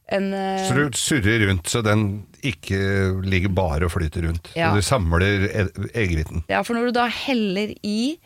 en 0.10 0.34
eh, 0.34 0.64
Så 0.68 0.76
du 0.78 0.90
surrer 0.96 1.48
rundt 1.50 1.68
så 1.68 1.82
den 1.84 2.26
ikke 2.48 2.78
ligger 3.28 3.50
bare 3.50 3.86
og 3.88 3.92
flyter 3.92 4.24
rundt. 4.30 4.52
Ja. 4.56 4.72
Så 4.72 4.80
du 4.80 4.88
samler 4.88 5.48
e- 5.50 5.90
eggehviten. 5.94 6.44
Ja, 6.50 6.62
for 6.64 6.74
når 6.78 6.90
du 6.92 6.92
da 7.00 7.08
heller 7.12 7.74
i 7.84 8.18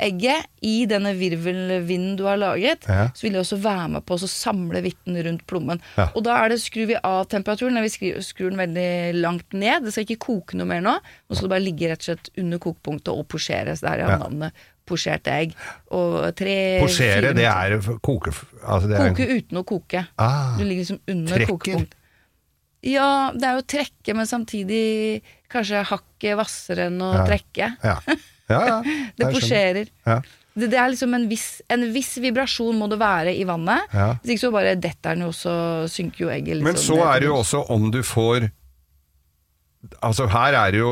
egget 0.00 0.46
i 0.64 0.86
denne 0.88 1.10
virvelvinden 1.18 2.14
du 2.16 2.22
har 2.24 2.38
laget, 2.40 2.86
Ja. 2.88 3.08
så 3.14 3.22
vil 3.26 3.32
det 3.34 3.40
også 3.42 3.58
være 3.60 3.88
med 3.96 4.04
på 4.08 4.16
å 4.16 4.28
samle 4.28 4.80
hvitten 4.80 5.18
rundt 5.26 5.46
plommen. 5.46 5.80
Ja. 5.98 6.06
Og 6.16 6.24
da 6.24 6.38
er 6.44 6.48
det, 6.48 6.60
skrur 6.62 6.86
vi 6.88 6.96
av 7.04 7.26
temperaturen, 7.28 7.76
eller 7.76 7.82
vi 7.88 7.92
skrur, 7.92 8.20
skrur 8.24 8.50
den 8.50 8.58
veldig 8.62 9.20
langt 9.20 9.52
ned. 9.52 9.84
Det 9.84 9.92
skal 9.92 10.04
ikke 10.08 10.24
koke 10.24 10.56
noe 10.56 10.66
mer 10.66 10.80
nå. 10.80 10.94
Nå 11.28 11.36
skal 11.36 11.48
det 11.48 11.54
bare 11.56 11.66
ligge 11.66 11.90
rett 11.90 12.00
og 12.00 12.08
slett 12.16 12.30
under 12.40 12.58
kokepunktet 12.58 13.12
og 13.12 13.28
posjeres. 13.28 13.80
Der 13.84 13.98
Ja. 13.98 14.08
er 14.08 14.18
navnet 14.24 14.52
posjerte 14.90 15.32
egg. 15.32 15.54
Og 15.96 16.18
tre 16.38 16.56
Posjere, 16.82 17.30
det 17.38 17.46
er 17.48 17.78
koke... 18.04 18.34
Altså 18.60 18.90
det 18.90 18.98
er, 18.98 19.14
Koke 19.14 19.28
uten 19.40 19.62
å 19.62 19.64
koke. 19.70 20.04
Ah, 20.20 20.56
Du 20.58 20.64
ligger 20.66 20.82
liksom 20.84 21.00
under 21.14 21.38
trekker. 21.38 21.54
kokepunkt. 21.56 21.96
Ja, 22.90 23.08
det 23.36 23.44
er 23.44 23.58
jo 23.58 23.64
trekke, 23.68 24.14
men 24.16 24.28
samtidig 24.28 24.84
kanskje 25.52 25.82
hakket 25.90 26.36
hvassere 26.38 26.86
enn 26.88 27.00
å 27.04 27.10
Ja. 27.18 27.24
trekke. 27.28 27.72
Ja. 27.84 27.96
Ja, 28.50 28.60
ja. 28.66 28.76
Det 29.20 29.32
posjerer. 29.34 29.90
Ja. 30.08 30.20
Det, 30.56 30.66
det 30.72 30.78
er 30.82 30.88
liksom 30.90 31.12
en 31.14 31.26
viss, 31.30 31.60
en 31.70 31.84
viss 31.94 32.16
vibrasjon 32.18 32.74
må 32.80 32.88
det 32.90 32.96
være 32.98 33.34
i 33.38 33.44
vannet. 33.46 33.84
Ja. 33.94 34.08
Hvis 34.24 34.32
ikke 34.34 34.42
så 34.48 34.50
bare 34.56 34.72
detter 34.80 35.14
den 35.14 35.22
jo, 35.28 35.30
så 35.36 35.52
synker 35.92 36.24
jo 36.24 36.32
egget 36.34 36.56
Liksom. 36.58 36.66
Men 36.66 36.80
sånn 36.80 36.98
så 36.98 37.12
er 37.12 37.20
det 37.22 37.28
jo 37.30 37.36
også 37.38 37.60
om 37.76 37.86
du 37.94 38.00
får 38.02 38.48
Altså 40.04 40.26
her 40.28 40.52
er 40.58 40.74
det 40.74 40.80
jo 40.82 40.90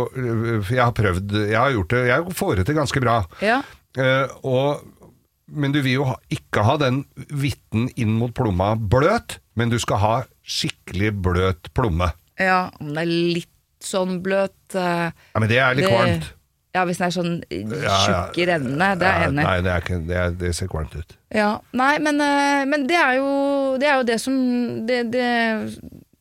Jeg 0.71 0.81
har 0.81 0.95
prøvd 0.97 1.35
Jeg 1.51 1.59
har 1.61 1.75
gjort 1.75 1.91
det 1.93 1.99
Jeg 2.09 2.37
får 2.39 2.55
det 2.57 2.65
til 2.71 2.79
ganske 2.79 3.03
bra. 3.05 3.17
Ja, 3.45 3.59
og, 4.43 4.83
men 5.49 5.73
du 5.73 5.81
vil 5.83 5.95
jo 6.01 6.05
ha, 6.11 6.17
ikke 6.35 6.65
ha 6.67 6.77
den 6.81 7.05
hvitten 7.33 7.89
inn 7.97 8.17
mot 8.21 8.35
plomma 8.37 8.75
bløt, 8.77 9.39
men 9.57 9.71
du 9.73 9.79
skal 9.81 10.03
ha 10.03 10.15
skikkelig 10.49 11.13
bløt 11.25 11.71
plomme. 11.75 12.11
ja, 12.39 12.69
om 12.81 12.89
den 12.93 12.99
er 13.03 13.07
litt 13.09 13.49
sånn 13.83 14.19
bløt 14.23 14.75
eh, 14.75 15.09
Ja, 15.11 15.39
Men 15.41 15.49
det 15.49 15.59
er 15.63 15.75
litt 15.79 15.87
det- 15.87 15.93
kvalmt. 15.95 16.35
Ja, 16.77 16.83
hvis 16.85 16.99
den 17.01 17.07
er 17.07 17.13
sånn 17.15 17.31
eh, 17.51 17.65
tjukk 18.05 18.37
i 18.39 18.45
rennene, 18.47 18.89
det 19.01 19.07
er 19.09 19.21
Ja, 19.23 19.29
enig 19.31 19.41
i. 19.41 19.45
Nei, 19.47 19.61
det, 19.65 19.71
er 19.73 19.81
ikke, 19.83 19.99
det, 20.07 20.17
er, 20.21 20.31
det 20.43 20.51
ser 20.55 20.69
kvalmt 20.69 20.95
ut. 20.99 21.15
Ja, 21.35 21.49
nei, 21.73 21.95
men, 22.05 22.21
eh, 22.21 22.65
men 22.69 22.85
det 22.87 22.99
er 23.01 23.15
jo 23.17 23.31
det, 23.81 23.89
er 23.89 23.97
jo 24.03 24.05
det 24.11 24.19
som 24.21 24.35
Det, 24.87 24.99
det 25.11 25.29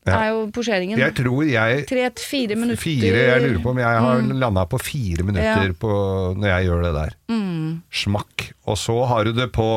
Ja. 0.08 0.22
er 0.24 0.30
jo 0.34 0.46
posjeringen. 0.56 1.00
Jeg 1.00 1.16
tror 1.20 1.44
jeg 1.48 1.86
Tre 1.90 2.08
fire 2.24 2.56
minutter. 2.56 2.82
Fire, 2.82 3.26
jeg 3.28 3.42
lurer 3.44 3.62
på 3.64 3.70
om 3.76 3.78
jeg 3.84 4.06
har 4.08 4.22
mm. 4.24 4.32
landa 4.40 4.66
på 4.66 4.80
fire 4.82 5.24
minutter 5.28 5.68
Ja. 5.68 5.74
på, 5.74 5.92
når 6.38 6.48
jeg 6.54 6.66
gjør 6.70 6.82
det 6.88 6.94
der. 7.02 7.14
Mm. 7.30 7.84
Smakk. 7.92 8.52
Og 8.66 8.78
så 8.78 8.98
har 9.08 9.24
du 9.26 9.34
det 9.34 9.52
på 9.52 9.70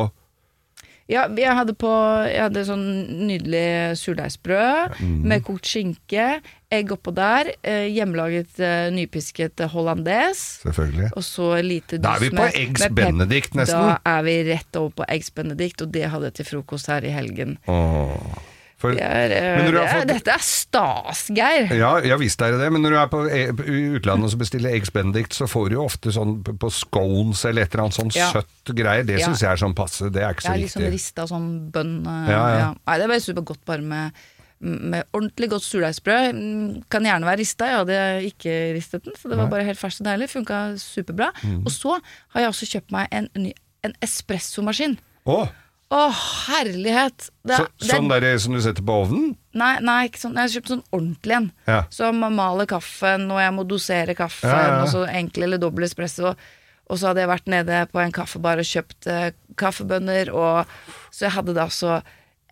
Ja, 1.11 1.25
jeg 1.27 1.51
hadde 1.57 1.73
på 1.75 1.89
Jeg 2.29 2.39
hadde 2.39 2.61
sånn 2.63 2.85
nydelig 3.27 3.97
surdeigsbrød 3.99 4.93
Mm. 5.01 5.23
med 5.27 5.43
kokt 5.43 5.65
skinke, 5.67 6.39
egg 6.71 6.91
oppå 6.93 7.11
der, 7.13 7.51
eh, 7.63 7.87
hjemmelaget 7.91 8.59
eh, 8.59 8.89
nypisket 8.95 9.59
hollandes. 9.73 10.61
Selvfølgelig. 10.63 11.09
Og 11.17 11.23
så 11.23 11.61
lite 11.61 11.99
Da 11.99 12.15
er 12.15 12.19
vi 12.19 12.29
på 12.29 12.47
eggs 12.53 12.87
benedict, 12.95 13.53
nesten. 13.55 13.75
Da 13.81 13.97
er 14.05 14.23
vi 14.23 14.37
rett 14.53 14.75
over 14.75 14.89
på 14.91 15.05
eggs 15.09 15.29
benedict, 15.31 15.81
og 15.81 15.91
det 15.91 16.07
hadde 16.09 16.29
jeg 16.29 16.33
til 16.33 16.45
frokost 16.45 16.87
her 16.87 17.03
i 17.03 17.11
helgen. 17.11 17.57
Åh. 17.67 18.50
For, 18.81 18.95
Det 18.97 19.03
er, 19.05 19.31
eh, 19.35 19.57
Men 19.59 19.65
når 19.67 19.71
du 19.71 19.77
det 19.77 19.81
har 19.85 19.93
er, 19.93 20.01
fått- 20.01 20.13
dette 20.15 20.33
er 20.33 20.41
stas, 20.45 21.19
Geir! 21.37 21.67
ja, 21.77 21.91
ja 22.01 22.17
visst 22.17 22.41
er 22.41 22.51
det 22.55 22.59
det, 22.63 22.71
men 22.73 22.81
når 22.81 22.95
du 22.95 22.97
er 22.97 23.07
på 23.13 23.19
på 23.61 23.65
utlandet 23.99 24.33
og 24.33 24.39
bestiller 24.41 24.73
Eggs 24.73 24.89
Benedict, 24.89 25.33
så 25.37 25.45
får 25.47 25.69
du 25.69 25.75
jo 25.77 25.85
ofte 25.85 26.09
sånn 26.15 26.39
på 26.43 26.71
scones 26.73 27.45
eller 27.45 27.61
et 27.67 27.73
eller 27.75 27.83
annet 27.85 27.99
sånn 27.99 28.11
Ja. 28.15 28.31
søtt 28.33 28.73
greier. 28.75 29.05
Det 29.05 29.19
Ja. 29.19 29.27
syns 29.29 29.41
jeg 29.45 29.51
er 29.51 29.61
sånn 29.61 29.75
passe, 29.77 30.09
det 30.11 30.23
er 30.23 30.33
ikke 30.33 30.41
Det 30.41 30.49
så 30.49 30.53
er 30.53 30.57
litt 30.57 30.71
sånn 30.71 30.81
liksom 30.81 30.93
rista 30.97 31.27
sånn 31.29 31.71
bønn. 31.71 31.95
eh, 32.07 32.31
Ja. 32.31 32.73
Nei, 32.87 32.97
det 32.97 33.03
er 33.03 33.07
bare 33.07 33.19
supergodt 33.21 33.65
bare 33.65 33.81
med, 33.81 34.11
med 34.63 35.03
ordentlig 35.13 35.49
godt 35.49 35.63
surdeigsbrød. 35.63 36.33
Mm, 36.33 36.83
Kan 36.89 37.03
gjerne 37.03 37.25
være 37.25 37.37
rista, 37.39 37.65
jeg 37.65 37.77
hadde 37.85 38.33
ikke 38.33 38.73
ristet 38.75 39.03
den, 39.05 39.13
for 39.17 39.29
det 39.29 39.37
var 39.37 39.47
bare 39.47 39.63
helt 39.65 39.79
ferskt 39.79 40.01
og 40.01 40.05
deilig. 40.07 40.29
Funka 40.29 40.73
superbra. 40.77 41.31
Mm. 41.43 41.63
Og 41.65 41.71
så 41.71 41.99
har 42.33 42.41
jeg 42.41 42.49
også 42.49 42.69
kjøpt 42.73 42.91
meg 42.91 43.07
en, 43.11 43.29
en 43.83 43.93
espressomaskin. 44.01 44.97
Å, 45.25 45.49
Å, 45.91 46.05
herlighet! 46.47 47.27
Det, 47.43 47.57
så, 47.57 47.65
det 47.83 47.89
sånn 47.89 48.07
der 48.11 48.25
som 48.39 48.55
du 48.55 48.61
setter 48.63 48.85
på 48.87 48.95
ovnen? 49.03 49.33
Nei, 49.59 49.73
nei, 49.83 50.05
sånn. 50.15 50.37
Jeg 50.39 50.45
har 50.47 50.53
kjøpt 50.53 50.71
sånn 50.71 50.85
ordentlig 50.95 51.35
en. 51.35 51.49
Ja. 51.67 51.81
Som 51.91 52.23
maler 52.23 52.69
kaffen, 52.71 53.27
og 53.33 53.41
jeg 53.43 53.55
må 53.57 53.65
dosere 53.67 54.15
kaffen, 54.15 54.53
Ja, 54.53 54.61
ja, 54.69 54.77
og 54.85 54.91
så 54.93 55.03
enkel 55.11 55.49
eller 55.49 55.59
dobbel 55.59 55.89
espresso. 55.89 56.31
Og 56.87 56.99
så 56.99 57.09
hadde 57.09 57.25
jeg 57.25 57.31
vært 57.31 57.51
nede 57.51 57.83
på 57.91 57.99
en 58.03 58.15
kaffebar 58.15 58.59
og 58.63 58.67
kjøpt 58.67 59.09
uh, 59.11 59.27
kaffebønner, 59.59 60.31
og 60.31 60.71
så 61.11 61.27
jeg 61.27 61.35
hadde 61.37 61.55
da 61.59 61.67
så 61.71 61.99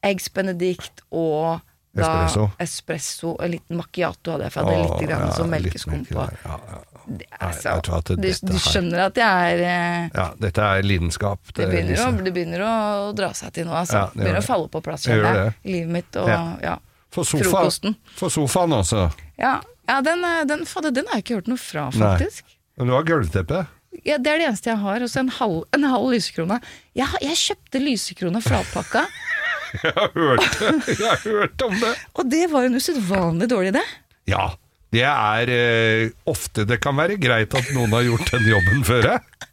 eggs 0.04 0.30
benedict 0.36 1.04
og 1.12 1.60
da 1.96 2.06
Espresso. 2.06 2.46
espresso. 2.62 3.34
En 3.44 3.56
liten 3.56 3.80
macchiato 3.80 4.36
hadde 4.36 4.48
jeg, 4.48 4.54
for 4.54 4.62
jeg 4.68 4.70
hadde 4.70 4.84
litt 4.84 5.10
grann 5.10 5.32
ja, 5.32 5.48
melkeskum 5.56 6.06
på. 6.08 6.28
Ja, 6.44 6.60
ja. 6.76 6.82
Det 7.10 7.26
Nei, 7.26 7.48
er 7.50 7.56
så, 7.58 7.72
vet 7.90 8.10
du 8.10 8.52
du, 8.52 8.58
skjønner 8.62 9.02
at 9.08 9.18
jeg 9.18 9.54
er 9.54 9.64
eh, 9.66 10.10
ja, 10.14 10.28
dette 10.38 10.68
er 10.76 10.86
lidenskap. 10.86 11.42
det 11.58 11.66
begynner, 11.72 12.04
å, 12.06 12.12
det 12.26 12.34
begynner 12.36 12.62
å 12.66 12.74
dra 13.18 13.32
seg 13.38 13.56
til 13.56 13.66
nå, 13.66 13.74
altså. 13.74 14.04
Ja, 14.04 14.06
det 14.14 14.22
begynner 14.22 14.44
å 14.44 14.46
falle 14.46 14.70
på 14.70 14.82
plass, 14.86 15.08
Det 15.10 15.18
det. 15.24 15.48
i 15.64 15.74
livet 15.74 15.96
mitt. 15.98 16.20
Og, 16.22 16.30
Ja. 16.30 16.44
ja. 16.62 16.76
For, 17.10 17.26
sofa, 17.26 17.48
Frokosten. 17.50 17.96
for 18.20 18.30
sofaen 18.30 18.76
også. 18.78 19.08
Ja, 19.42 19.56
ja 19.90 19.98
den, 20.06 20.22
den, 20.22 20.62
den, 20.68 20.94
den 20.94 21.10
har 21.10 21.18
jeg 21.18 21.26
ikke 21.26 21.40
hørt 21.40 21.50
noe 21.50 21.58
fra, 21.62 21.88
Nei. 21.98 22.30
Men 22.78 22.92
du 22.92 22.94
har 22.94 23.08
gulvteppe. 23.08 23.66
Ja, 24.06 24.20
det 24.22 24.30
er 24.30 24.40
det 24.40 24.46
eneste 24.52 24.70
jeg 24.70 24.80
har. 24.84 25.02
Og 25.04 25.10
så 25.10 25.24
en 25.24 25.32
en 25.74 25.90
halv 25.90 26.12
lysekrone. 26.14 26.60
Jeg, 26.96 27.10
jeg 27.26 27.40
kjøpte 27.42 27.82
lysekrone 27.84 28.42
flatpakka, 28.46 29.08
Jeg 29.84 29.94
har 29.94 30.10
hørt 30.16 30.46
det. 30.60 30.70
Jeg 30.98 31.06
har 31.10 31.20
hørt 31.26 31.62
om 31.62 31.76
det. 31.78 31.92
og 32.18 32.30
det 32.32 32.46
var 32.50 32.66
en 32.66 32.78
usedvanlig 32.80 33.50
dårlig 33.52 33.74
idé. 33.76 33.84
Ja, 34.30 34.48
det 34.96 35.06
er 35.06 35.52
eh, 35.54 36.10
ofte 36.30 36.66
Det 36.66 36.80
kan 36.82 36.98
være 36.98 37.20
greit 37.22 37.54
at 37.56 37.74
noen 37.76 37.94
har 37.94 38.08
gjort 38.08 38.32
den 38.34 38.48
jobben 38.50 38.86
før. 38.88 39.12
jeg. 39.14 39.46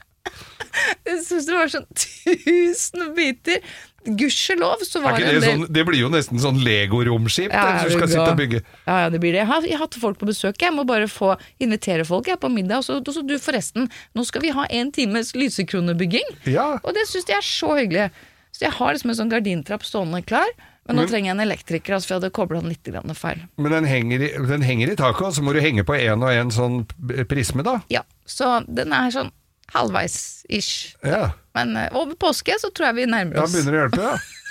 Jeg 1.06 1.20
syns 1.24 1.46
det 1.48 1.54
var 1.56 1.70
sånn 1.72 1.86
tusen 1.96 3.12
biter. 3.16 3.62
Gudskjelov 4.06 4.82
så 4.86 5.00
Er 5.00 5.02
var 5.02 5.16
ikke 5.16 5.24
det 5.24 5.30
en 5.30 5.40
del 5.40 5.50
sånn, 5.50 5.64
det 5.74 5.82
blir 5.88 5.98
jo 5.98 6.10
nesten 6.12 6.38
sånn 6.38 6.60
Lego-romskip 6.62 7.50
Ja, 7.50 7.80
du 7.82 7.90
skal 7.90 8.10
sitte 8.12 8.28
og 8.28 8.38
bygge. 8.38 8.60
Ja, 8.86 9.00
ja, 9.02 9.08
det 9.10 9.18
blir 9.22 9.34
det. 9.34 9.40
Jeg 9.42 9.50
har, 9.50 9.66
jeg 9.66 9.78
har 9.78 9.82
hatt 9.82 9.98
folk 9.98 10.20
på 10.20 10.28
besøk. 10.28 10.60
Jeg 10.62 10.74
må 10.76 10.84
bare 10.86 11.08
få 11.10 11.32
invitere 11.62 12.06
folk 12.06 12.30
jeg, 12.30 12.38
på 12.42 12.50
middag. 12.52 12.84
Og 12.84 12.86
så, 12.86 13.00
og 13.00 13.16
så 13.16 13.24
du, 13.26 13.34
forresten, 13.42 13.90
nå 14.14 14.26
skal 14.28 14.44
vi 14.44 14.54
ha 14.54 14.68
en 14.78 14.92
times 14.94 15.34
lysekronebygging. 15.34 16.30
Ja. 16.52 16.76
Og 16.84 16.94
det 16.96 17.08
syns 17.10 17.26
jeg 17.32 17.40
er 17.40 17.48
så 17.48 17.74
hyggelig. 17.80 18.08
Så 18.54 18.68
jeg 18.68 18.76
har 18.78 18.94
liksom 18.94 19.12
en 19.12 19.20
sånn 19.24 19.32
gardintrapp 19.32 19.84
stående 19.84 20.22
klar. 20.28 20.54
Men 20.86 20.96
nå 20.96 21.02
Men- 21.02 21.08
trenger 21.10 21.26
jeg 21.30 21.34
en 21.36 21.44
elektriker, 21.46 21.94
altså, 21.96 22.06
for 22.06 22.14
jeg 22.14 22.20
hadde 22.22 22.30
kobla 22.36 22.60
den 22.62 22.70
litt 22.70 23.16
feil. 23.18 23.40
Men 23.58 23.72
den 23.72 23.84
henger, 23.90 24.22
i, 24.22 24.28
den 24.46 24.62
henger 24.62 24.92
i 24.92 24.96
taket, 24.96 25.26
og 25.26 25.34
så 25.34 25.42
må 25.42 25.52
du 25.52 25.60
henge 25.60 25.82
på 25.84 25.96
en 25.98 26.22
og 26.22 26.30
en 26.30 26.50
sånn 26.54 26.86
prisme, 27.28 27.62
da. 27.66 27.80
Ja, 27.90 28.02
så 28.26 28.60
den 28.66 28.92
er 28.92 29.10
sånn 29.10 29.32
halvveis-ish. 29.74 30.94
Ja, 31.04 31.32
Men 31.54 31.76
eh, 31.76 31.88
over 31.96 32.14
påske 32.14 32.54
så 32.60 32.70
tror 32.72 32.90
jeg 32.92 32.94
vi 33.00 33.06
nærmer 33.10 33.42
oss. 33.42 33.52
Da 33.52 33.58
begynner 33.58 33.72
det 33.72 33.78
å 33.80 33.86
hjelpe, 33.88 34.02
ja. 34.12 34.42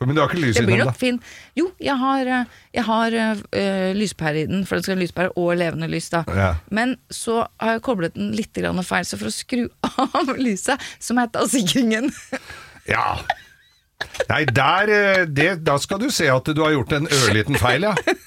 Men 0.00 0.14
du 0.16 0.20
har 0.22 0.30
ikke 0.30 0.40
lys 0.40 0.56
Det 0.56 0.62
i 0.62 0.66
blir 0.66 0.78
den, 0.78 0.86
nok 0.86 0.94
da? 0.94 0.98
fin. 0.98 1.18
Jo, 1.58 1.66
jeg 1.78 1.96
har, 2.00 2.26
eh, 2.26 2.44
jeg 2.72 2.84
har 2.86 3.16
eh, 3.20 3.90
lyspære 3.98 4.44
i 4.44 4.46
den, 4.48 4.62
for 4.64 4.76
det 4.78 4.84
skal 4.86 4.94
være 4.96 5.02
lyspære 5.04 5.32
og 5.36 5.50
levende 5.60 5.88
lys. 5.92 6.08
da. 6.14 6.22
Ja. 6.32 6.54
Men 6.70 6.94
så 7.12 7.42
har 7.60 7.74
jeg 7.74 7.82
koblet 7.84 8.14
den 8.14 8.30
litt 8.32 8.54
grann 8.56 8.80
feil, 8.86 9.04
så 9.04 9.18
for 9.20 9.28
å 9.28 9.34
skru 9.34 9.66
av 10.00 10.32
lyset, 10.40 10.80
så 10.98 11.12
må 11.18 11.26
jeg 11.26 11.32
ta 11.36 11.44
sikringen. 11.52 12.08
Ja. 12.88 13.18
Nei, 14.30 14.44
der 14.48 14.92
eh, 14.94 15.22
det, 15.28 15.50
Da 15.66 15.76
skal 15.82 16.00
du 16.02 16.08
se 16.14 16.28
at 16.32 16.50
du 16.54 16.62
har 16.62 16.74
gjort 16.76 16.92
en 16.96 17.08
ørliten 17.10 17.58
feil, 17.60 17.88
ja. 17.90 17.94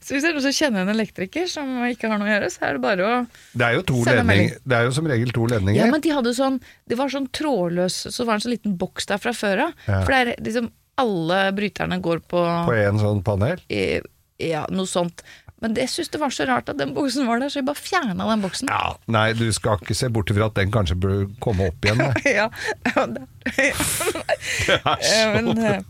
Så 0.00 0.16
hvis 0.16 0.24
jeg 0.24 0.34
også 0.34 0.50
kjenner 0.56 0.82
en 0.82 0.90
elektriker 0.90 1.44
som 1.50 1.68
ikke 1.86 2.08
har 2.10 2.18
noe 2.18 2.26
å 2.26 2.32
gjøre, 2.32 2.48
så 2.50 2.64
er 2.66 2.76
det 2.76 2.82
bare 2.82 3.04
å 3.06 3.16
Det 3.52 3.66
er 3.66 3.76
jo 3.76 3.82
to 3.86 3.98
sende 4.06 4.24
melding. 4.26 4.54
Det 4.64 4.78
er 4.78 4.86
jo 4.88 4.94
som 4.96 5.08
regel 5.10 5.34
to 5.36 5.44
ledninger. 5.52 5.78
Ja, 5.78 5.90
men 5.92 6.02
de 6.02 6.14
hadde 6.16 6.32
sånn 6.34 6.56
Det 6.88 6.98
var 6.98 7.12
sånn 7.12 7.28
trådløs 7.36 7.98
Så 8.08 8.24
var 8.24 8.34
det 8.34 8.40
en 8.40 8.46
sånn 8.48 8.54
liten 8.56 8.78
boks 8.80 9.10
der 9.12 9.20
fra 9.22 9.34
før 9.36 9.66
av. 9.68 9.76
Ja. 9.86 10.00
For 10.00 10.14
det 10.14 10.20
er 10.22 10.46
liksom 10.48 10.70
Alle 11.04 11.42
bryterne 11.56 12.00
går 12.02 12.24
på, 12.26 12.40
På 12.40 12.74
en 12.74 12.98
sånn 13.02 13.22
panel. 13.26 13.62
I, 13.70 14.00
Ja, 14.40 14.64
noe 14.72 14.88
sånt. 14.88 15.20
Men 15.60 15.74
det- 15.74 15.82
jeg 15.82 15.88
syns 15.92 16.08
det 16.10 16.20
var 16.20 16.30
så 16.32 16.46
rart 16.48 16.68
at 16.72 16.78
den 16.78 16.94
boksen 16.94 17.26
var 17.28 17.38
der, 17.42 17.48
så 17.52 17.58
jeg 17.60 17.66
bare 17.66 17.76
fjerna 17.76 18.24
den 18.30 18.40
boksen. 18.42 18.68
Ja, 18.70 18.94
Nei, 19.08 19.32
du 19.36 19.52
skal 19.52 19.76
ikke 19.82 19.94
se 19.94 20.08
bort 20.08 20.30
ifra 20.32 20.46
at 20.46 20.54
den 20.54 20.70
kanskje 20.72 20.96
bør 20.96 21.26
komme 21.40 21.66
opp 21.68 21.84
igjen. 21.84 22.00
Ja, 22.24 22.48
ja, 22.96 23.06
det, 23.06 23.26
Det 24.66 24.80
er 24.80 24.96
Eh, 24.96 25.04
så 25.04 25.34
men, 25.34 25.48
eh, 25.58 25.82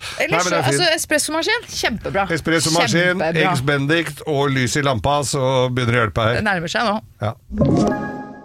Nei, 0.00 0.24
Ellers 0.24 0.44
det 0.48 0.52
er 0.56 0.62
fint. 0.62 0.80
altså 0.80 0.86
espressomaskin, 0.96 1.66
kjempebra. 1.68 2.22
Espressomaskin. 2.32 3.20
Eggs 3.36 3.60
Bendict 3.60 4.22
og 4.26 4.48
lys 4.50 4.76
i 4.76 4.80
lampa, 4.86 5.18
så 5.28 5.68
begynner 5.68 5.92
det 5.92 6.00
å 6.00 6.04
hjelpe 6.06 6.24
Det 6.30 6.36
her. 6.40 6.46
nærmer 6.48 6.72
seg 6.72 6.88
nå. 6.88 7.00
Ja. 7.20 8.40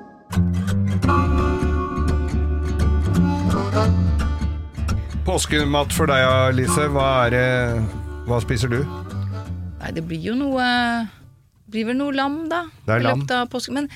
Påskemat 5.25 5.93
for 5.93 6.07
deg, 6.09 6.53
Lise. 6.55 6.85
Hva, 6.93 7.07
er 7.33 7.79
hva 8.27 8.39
spiser 8.43 8.71
du? 8.71 8.79
Nei, 9.85 9.93
det 9.93 10.01
blir 10.09 10.31
jo 10.31 10.33
noe 10.39 10.65
Det 11.05 11.77
blir 11.77 11.91
vel 11.91 11.97
noe 11.99 12.13
lam, 12.15 12.43
da. 12.49 12.65
Det 12.85 12.97
er 12.97 13.05
lam. 13.05 13.25
Men 13.75 13.89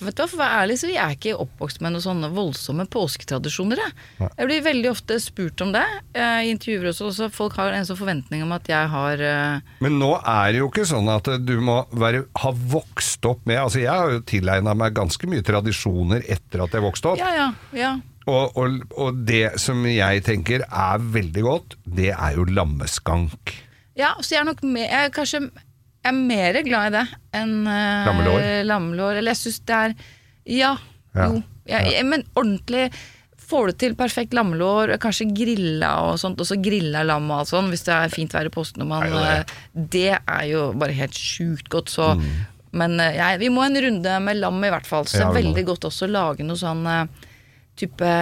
vet 0.00 0.16
du 0.16 0.22
hva, 0.22 0.28
for 0.30 0.38
å 0.38 0.40
være 0.40 0.58
ærlig 0.62 0.76
så 0.80 0.88
jeg 0.88 1.00
er 1.02 1.14
ikke 1.16 1.34
oppvokst 1.42 1.82
med 1.84 1.94
noen 1.94 2.04
sånne 2.04 2.30
voldsomme 2.32 2.86
påsketradisjoner. 2.92 3.80
Jeg, 3.82 4.28
jeg 4.28 4.48
blir 4.48 4.62
veldig 4.64 4.90
ofte 4.92 5.18
spurt 5.20 5.64
om 5.64 5.72
det 5.74 5.84
eh, 6.16 6.46
i 6.46 6.52
intervjuer 6.54 6.90
også. 6.92 7.10
Så 7.16 7.28
folk 7.34 7.56
har 7.60 7.76
en 7.76 7.88
sånn 7.88 7.98
forventning 7.98 8.44
om 8.46 8.54
at 8.56 8.68
jeg 8.70 8.90
har 8.92 9.24
eh, 9.24 9.72
Men 9.84 9.98
nå 10.00 10.12
er 10.20 10.52
det 10.52 10.62
jo 10.62 10.70
ikke 10.70 10.86
sånn 10.88 11.10
at 11.12 11.32
du 11.44 11.56
må 11.64 11.82
være, 11.92 12.24
ha 12.44 12.52
vokst 12.76 13.26
opp 13.28 13.44
med 13.48 13.60
Altså, 13.60 13.82
jeg 13.82 13.92
har 13.92 14.14
jo 14.16 14.22
tilegna 14.30 14.76
meg 14.78 14.96
ganske 14.96 15.28
mye 15.30 15.44
tradisjoner 15.44 16.24
etter 16.28 16.64
at 16.64 16.76
jeg 16.76 16.86
vokste 16.86 17.12
opp. 17.12 17.20
Ja, 17.20 17.32
ja, 17.36 17.50
ja. 17.76 17.96
Og, 18.30 18.56
og, 18.60 18.84
og 19.00 19.24
det 19.26 19.58
som 19.60 19.82
jeg 19.88 20.22
tenker 20.26 20.64
er 20.68 21.02
veldig 21.02 21.44
godt, 21.44 21.76
det 21.84 22.12
er 22.14 22.38
jo 22.38 22.46
lammeskank. 22.48 23.56
Ja, 23.98 24.14
så 24.20 24.34
jeg 24.36 24.40
er 24.40 24.48
nok 24.50 24.62
mer, 24.62 24.86
jeg 24.86 25.08
er 25.08 25.14
kanskje 25.14 25.40
jeg 26.00 26.08
er 26.14 26.16
mer 26.16 26.56
glad 26.64 26.86
i 26.88 26.96
det 26.96 27.06
enn 27.36 27.54
eh, 27.68 28.06
Lammelår? 28.08 28.44
lammelår. 28.64 29.18
Eller 29.20 29.34
jeg 29.34 29.40
syns 29.42 29.58
det 29.68 29.74
er 29.76 29.94
Ja, 30.46 30.76
Ja, 31.14 31.26
jo. 31.26 31.42
Jeg, 31.68 31.90
jeg, 31.92 32.04
men 32.08 32.24
ordentlig 32.34 32.90
Får 33.50 33.66
du 33.66 33.72
til 33.82 33.94
perfekt 33.98 34.32
lammelår, 34.32 34.92
kanskje 35.02 35.26
grilla 35.34 35.88
og 36.06 36.20
sånt, 36.22 36.38
og 36.38 36.46
så 36.46 36.54
grilla 36.62 37.00
lam 37.02 37.24
og 37.32 37.40
alt 37.40 37.48
sånn, 37.50 37.66
hvis 37.72 37.82
det 37.82 37.92
er 37.96 38.12
fint 38.14 38.30
vær 38.36 38.46
i 38.46 38.52
påsken. 38.54 38.84
og 38.84 38.88
man, 38.92 39.02
Er 39.02 39.10
jo 39.10 39.18
det. 39.18 39.32
eh, 39.34 39.88
det 39.96 40.12
er 40.20 40.44
jo 40.46 40.60
bare 40.78 40.94
helt 40.94 41.18
sjukt 41.18 41.68
godt, 41.68 41.90
så 41.90 42.12
Mm. 42.14 42.28
Men 42.72 43.00
eh, 43.00 43.16
jeg, 43.18 43.40
vi 43.40 43.48
må 43.50 43.64
en 43.66 43.74
runde 43.82 44.20
med 44.22 44.36
lam 44.38 44.62
i 44.62 44.70
hvert 44.70 44.86
fall. 44.86 45.02
Så 45.04 45.18
Ja, 45.18 45.24
det 45.24 45.26
er 45.26 45.42
vi 45.42 45.48
må 45.48 45.54
veldig 45.56 45.66
godt 45.66 45.88
også 45.90 46.06
å 46.06 46.12
lage 46.14 46.46
noe 46.46 46.54
sånn 46.60 46.86
eh, 46.86 47.06
type 47.76 48.12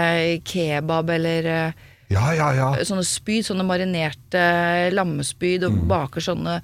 kebab 0.48 1.10
eller 1.12 1.44
eh, 1.52 1.72
Ja, 2.10 2.32
ja, 2.32 2.52
ja. 2.56 2.68
sånne 2.88 3.04
spyd, 3.04 3.44
sånne 3.44 3.64
marinerte 3.68 4.90
lammespyd, 4.94 5.62
Mm. 5.68 5.80
og 5.82 5.88
baker 5.88 6.20
sånne 6.24 6.60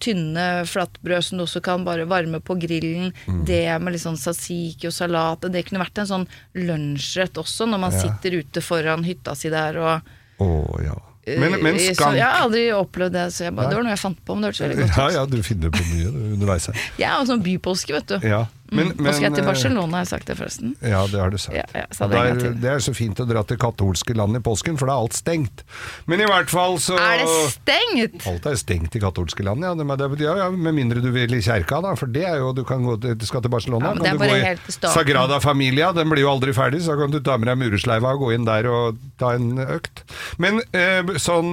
tynne 0.00 0.64
flatbrød 0.64 1.24
som 1.24 1.38
du 1.38 1.44
også 1.44 1.60
kan 1.62 1.84
bare 1.84 2.06
varme 2.08 2.40
på 2.40 2.56
grillen. 2.60 3.12
Mm. 3.28 3.44
Det 3.44 3.62
med 3.82 3.92
litt 3.92 4.02
sånn 4.02 4.16
tzatziki 4.16 4.86
og 4.88 4.92
salat. 4.96 5.40
Det 5.52 5.64
kunne 5.66 5.82
vært 5.84 5.98
en 6.00 6.06
sånn 6.08 6.26
lunsjrett 6.56 7.36
også, 7.40 7.66
når 7.68 7.78
man 7.80 7.92
Ja. 7.92 8.00
sitter 8.00 8.38
ute 8.40 8.60
foran 8.64 9.04
hytta 9.04 9.34
si 9.36 9.50
der 9.50 9.76
og 9.76 10.00
oh, 10.40 10.80
ja. 10.82 10.94
Men, 11.26 11.52
men 11.62 11.74
Eh, 11.76 11.88
så 11.88 11.94
skank 11.96 12.16
Jeg 12.16 12.24
har 12.24 12.42
aldri 12.44 12.68
opplevd 12.72 13.12
det, 13.12 13.32
så 13.32 13.48
bare, 13.54 13.70
det 13.70 13.76
var 13.76 13.82
noe 13.86 13.92
jeg 13.96 13.98
fant 14.02 14.18
på, 14.26 14.34
men 14.34 14.42
det 14.42 14.48
hørtes 14.52 14.60
veldig 14.60 14.76
godt 14.82 14.96
Ja, 14.98 15.06
ut. 15.06 15.14
ja, 15.14 15.24
du 15.26 15.42
finner 15.42 15.70
på 15.70 15.84
mye 15.88 16.08
underveis 16.34 16.66
her. 16.66 16.74
Jeg 16.98 17.08
er 17.08 17.24
sånn 17.24 17.42
bypåske, 17.42 17.92
vet 17.96 18.06
du. 18.06 18.28
Ja. 18.28 18.42
Men, 18.72 18.88
Mm. 18.94 19.04
Nå 19.04 19.12
skal 19.12 19.26
jeg 19.28 19.34
til 19.36 19.44
eh, 19.44 19.48
Barcelona, 19.48 19.98
har 19.98 20.04
jeg 20.04 20.10
sagt 20.10 20.30
det 20.30 20.36
forresten. 20.38 20.70
Ja, 20.80 21.02
det 21.10 21.20
har 21.20 21.30
du 21.30 21.36
sagt. 21.38 21.56
Ja, 21.56 21.64
ja, 21.76 21.84
det 21.90 22.08
der, 22.14 22.54
det 22.62 22.70
er 22.72 22.80
så 22.82 22.94
fint 22.96 23.20
å 23.20 23.26
dra 23.28 23.42
til 23.46 23.58
katolske 23.60 24.16
land 24.16 24.38
i 24.38 24.40
påsken, 24.44 24.78
for 24.80 24.88
da 24.88 24.96
er 24.96 25.04
alt 25.04 25.16
stengt. 25.18 25.64
Men 26.10 26.22
i 26.24 26.28
hvert 26.28 26.50
fall 26.52 26.78
så 26.82 26.96
Er 26.98 27.22
det 27.22 27.28
stengt?! 27.52 28.26
Alt 28.30 28.48
er 28.48 28.56
stengt 28.58 28.96
i 28.96 29.02
katolske 29.02 29.44
land, 29.46 29.66
ja. 29.66 29.74
Det, 29.76 30.08
ja, 30.24 30.36
ja. 30.44 30.48
Med 30.50 30.76
mindre 30.78 31.02
du 31.04 31.10
vil 31.14 31.36
i 31.36 31.42
kjerka, 31.44 31.82
da. 31.84 31.94
For 31.98 32.10
det 32.10 32.24
er 32.28 32.40
jo 32.40 32.52
Du 32.56 32.64
kan 32.66 32.82
gå 32.86 32.96
du 33.04 33.26
skal 33.26 33.44
til 33.44 33.52
Barcelona. 33.52 33.92
Ja, 33.92 33.94
men 34.00 34.04
kan 34.04 34.18
du 34.18 34.24
gå 34.24 34.40
i. 34.40 34.90
Sagrada 34.94 35.40
Familia, 35.44 35.92
den 35.92 36.08
blir 36.10 36.24
jo 36.24 36.32
aldri 36.32 36.54
ferdig, 36.56 36.82
så 36.86 36.96
kan 36.98 37.12
du 37.12 37.20
ta 37.20 37.36
med 37.38 37.50
deg 37.50 37.60
muresleiva 37.60 38.14
og 38.16 38.24
gå 38.24 38.34
inn 38.34 38.48
der 38.48 38.68
og 38.70 39.00
ta 39.20 39.34
en 39.36 39.58
økt. 39.60 40.06
Men 40.40 40.62
eh, 40.72 41.02
sånn 41.20 41.52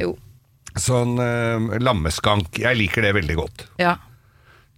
Jo. 0.00 0.14
Sånn 0.78 1.18
eh, 1.20 1.78
lammeskank, 1.84 2.56
jeg 2.62 2.78
liker 2.78 3.04
det 3.04 3.12
veldig 3.18 3.34
godt. 3.36 3.66
Ja. 3.82 3.98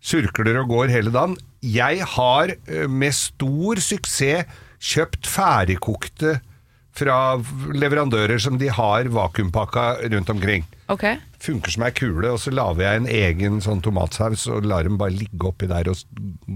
Surkler 0.04 0.58
og 0.64 0.72
går 0.72 0.90
hele 0.90 1.12
dagen. 1.14 1.36
Jeg 1.64 2.04
har 2.16 2.52
eh, 2.52 2.88
med 2.90 3.16
stor 3.16 3.80
suksess 3.80 4.60
kjøpt 4.84 5.28
ferdigkokte 5.30 6.38
fra 6.94 7.18
leverandører 7.74 8.38
som 8.38 8.58
de 8.60 8.68
har 8.70 9.08
vakuumpakka 9.10 9.86
rundt 10.12 10.30
omkring. 10.30 10.66
Okay. 10.92 11.18
Funker 11.42 11.72
som 11.74 11.86
ei 11.86 11.94
kule, 11.96 12.28
og 12.30 12.38
så 12.42 12.52
lager 12.54 12.84
jeg 12.84 13.00
en 13.00 13.08
egen 13.10 13.60
sånn 13.64 13.82
tomatsaus 13.82 14.44
og 14.52 14.68
lar 14.68 14.86
dem 14.86 14.98
bare 15.00 15.16
ligge 15.16 15.48
oppi 15.48 15.68
der 15.70 15.90
og 15.90 16.04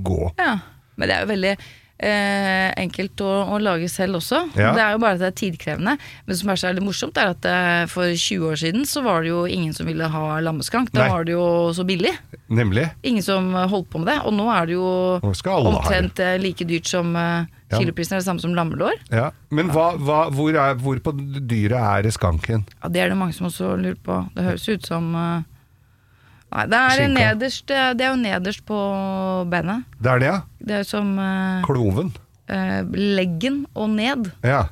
gå. 0.05 0.31
Ja, 0.39 0.59
men 1.01 1.09
det 1.11 1.17
er 1.17 1.25
jo 1.25 1.33
veldig 1.33 1.55
eh, 1.99 2.69
enkelt 2.79 3.21
å, 3.25 3.31
å 3.55 3.59
lage 3.63 3.89
selv 3.91 4.21
også. 4.21 4.45
Ja. 4.59 4.73
Det 4.77 4.83
er 4.85 4.95
jo 4.95 5.03
bare 5.03 5.19
at 5.19 5.23
det 5.23 5.31
er 5.33 5.37
tidkrevende. 5.43 5.97
Men 5.99 6.33
det 6.33 6.39
som 6.41 6.53
er 6.53 6.61
så 6.61 6.71
veldig 6.71 6.87
morsomt, 6.87 7.19
er 7.21 7.35
at 7.35 7.49
eh, 7.51 7.85
for 7.91 8.15
20 8.15 8.49
år 8.53 8.61
siden 8.63 8.87
så 8.89 9.03
var 9.07 9.25
det 9.25 9.33
jo 9.33 9.45
ingen 9.51 9.75
som 9.77 9.89
ville 9.89 10.09
ha 10.15 10.25
lammeskank. 10.45 10.93
Da 10.95 11.05
Nei. 11.05 11.11
var 11.15 11.29
det 11.29 11.37
jo 11.37 11.47
så 11.77 11.87
billig. 11.89 12.15
Nemlig. 12.49 12.89
Ingen 13.03 13.25
som 13.27 13.51
eh, 13.55 13.69
holdt 13.71 13.91
på 13.93 14.03
med 14.03 14.13
det. 14.13 14.19
Og 14.29 14.35
nå 14.39 14.49
er 14.55 14.71
det 14.71 14.79
jo 14.79 14.89
ha 15.19 15.33
det. 15.35 15.55
omtrent 15.75 16.25
eh, 16.25 16.37
like 16.43 16.69
dyrt 16.69 16.91
som 16.91 17.15
eh, 17.19 17.47
Ja. 17.69 17.77
Kiloprisen 17.83 18.15
er 18.17 18.23
det 18.23 18.25
samme 18.25 18.41
som 18.41 18.55
lammelår. 18.57 18.95
Ja. 19.13 19.27
Men 19.53 19.69
hva, 19.75 19.91
hva, 20.01 20.23
hvor, 20.33 20.55
er, 20.57 20.79
hvor 20.81 20.97
på 21.05 21.13
dyret 21.13 21.77
er 21.77 22.07
det 22.07 22.15
skanken? 22.17 22.63
Ja, 22.79 22.89
Det 22.89 23.03
er 23.03 23.13
det 23.13 23.19
mange 23.21 23.37
som 23.37 23.51
også 23.51 23.75
lurer 23.77 23.99
på. 24.01 24.23
Det 24.33 24.47
høres 24.47 24.65
ut 24.73 24.89
som 24.89 25.11
eh, 25.13 25.43
Nei, 26.49 26.65
det 26.73 26.79
er, 26.81 26.91
Skinka. 26.97 27.19
nederst, 27.19 27.67
det 27.69 28.01
er 28.07 28.09
jo 28.15 28.21
nederst 28.23 28.63
på 28.65 28.79
benet. 29.53 29.85
Det 30.01 30.11
er 30.15 30.23
det, 30.23 30.29
ja? 30.31 30.39
Det 30.71 30.79
er 30.81 30.87
som 30.89 31.11
eh, 31.21 31.63
Kloven. 31.67 32.13
eh, 32.49 32.83
leggen 32.97 33.67
og 33.77 33.91
ned 33.91 34.31
Ja. 34.47 34.63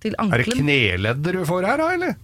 til 0.00 0.14
Er 0.14 0.38
det 0.38 0.46
ankelen. 0.46 0.60
kneleddet 0.62 1.32
du 1.34 1.44
får 1.44 1.66
her, 1.66 1.76
da, 1.82 1.88
eller? 1.96 2.14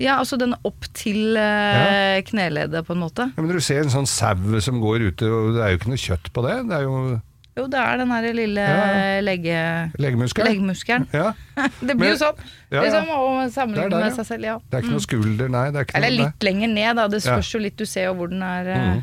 Ja, 0.00 0.18
altså 0.18 0.36
den 0.40 0.54
opp 0.64 0.84
til 0.96 1.36
eh, 1.36 2.20
kneleddet, 2.28 2.84
på 2.86 2.92
en 2.96 3.00
måte. 3.04 3.30
Ja, 3.36 3.42
men 3.42 3.52
Du 3.52 3.60
ser 3.60 3.80
en 3.84 3.92
sånn 3.92 4.06
sau 4.08 4.60
som 4.60 4.80
går 4.80 5.08
ute, 5.12 5.28
og 5.28 5.54
det 5.56 5.62
er 5.62 5.70
jo 5.72 5.78
ikke 5.80 5.92
noe 5.92 6.00
kjøtt 6.04 6.32
på 6.32 6.44
det. 6.46 6.56
Det 6.68 6.76
er 6.76 6.82
jo 6.88 7.20
Jo, 7.56 7.66
det 7.68 7.78
er 7.78 7.96
den 8.00 8.10
her 8.14 8.26
lille 8.32 8.60
Ja. 8.64 9.20
legge, 9.20 9.56
leggmuskelen. 10.00 11.06
Ja. 11.12 11.32
Det 11.86 11.96
blir 12.00 12.14
jo 12.14 12.18
sånn. 12.22 12.38
Ja, 12.72 12.78
ja. 12.78 12.82
Liksom, 12.86 13.74
er 13.76 13.88
der, 13.90 13.98
med 13.98 14.06
ja. 14.08 14.14
seg 14.16 14.26
selv, 14.30 14.44
ja. 14.48 14.54
Det 14.70 14.78
er 14.78 14.84
ikke 14.86 14.94
noe 14.94 15.04
skulder, 15.04 15.48
nei. 15.52 15.64
Det 15.70 15.82
er 15.82 15.84
ikke 15.88 15.96
Eller 16.00 16.14
noe, 16.16 16.30
litt 16.30 16.46
lenger 16.48 16.68
ned, 16.72 16.96
da. 16.96 17.08
Det 17.12 17.20
spørs 17.22 17.50
jo 17.52 17.60
litt, 17.60 17.76
du 17.76 17.84
ser 17.86 18.08
jo 18.08 18.14
hvor 18.16 18.30
den 18.32 18.42
er 18.46 18.70
eh, 18.72 18.86
Mhm. 18.92 19.02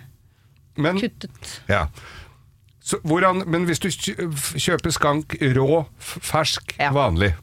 Men, 0.80 0.98
kuttet. 1.02 1.62
ja. 1.68 1.84
Så, 2.82 2.98
hvordan, 3.04 3.44
men 3.52 3.66
hvis 3.68 3.80
du 3.84 3.90
kjøper 3.92 4.90
skank 4.96 5.36
rå, 5.58 5.86
fersk, 6.00 6.74
Ja. 6.80 6.90
Mm. 6.90 6.96
vanlig, 6.96 7.34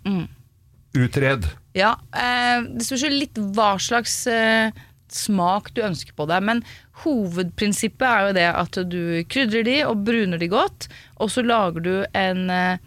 utred. 0.96 1.46
Ja, 1.76 1.92
eh, 2.16 2.62
det 2.72 2.86
spørs 2.86 3.02
jo 3.04 3.10
litt 3.12 3.36
hva 3.54 3.74
slags 3.78 4.26
eh, 4.26 4.70
smak 5.16 5.72
du 5.76 5.82
ønsker 5.86 6.16
på 6.16 6.26
det. 6.30 6.38
Men 6.44 6.62
hovedprinsippet 7.02 8.06
er 8.08 8.26
jo 8.26 8.36
det 8.36 8.46
at 8.50 8.80
du 8.90 9.00
krydrer 9.32 9.66
de 9.66 9.78
og 9.88 10.04
bruner 10.06 10.40
de 10.40 10.50
godt, 10.52 10.88
og 11.20 11.32
så 11.32 11.44
lager 11.46 11.84
du 11.84 11.92
en, 12.16 12.48
eh, 12.50 12.78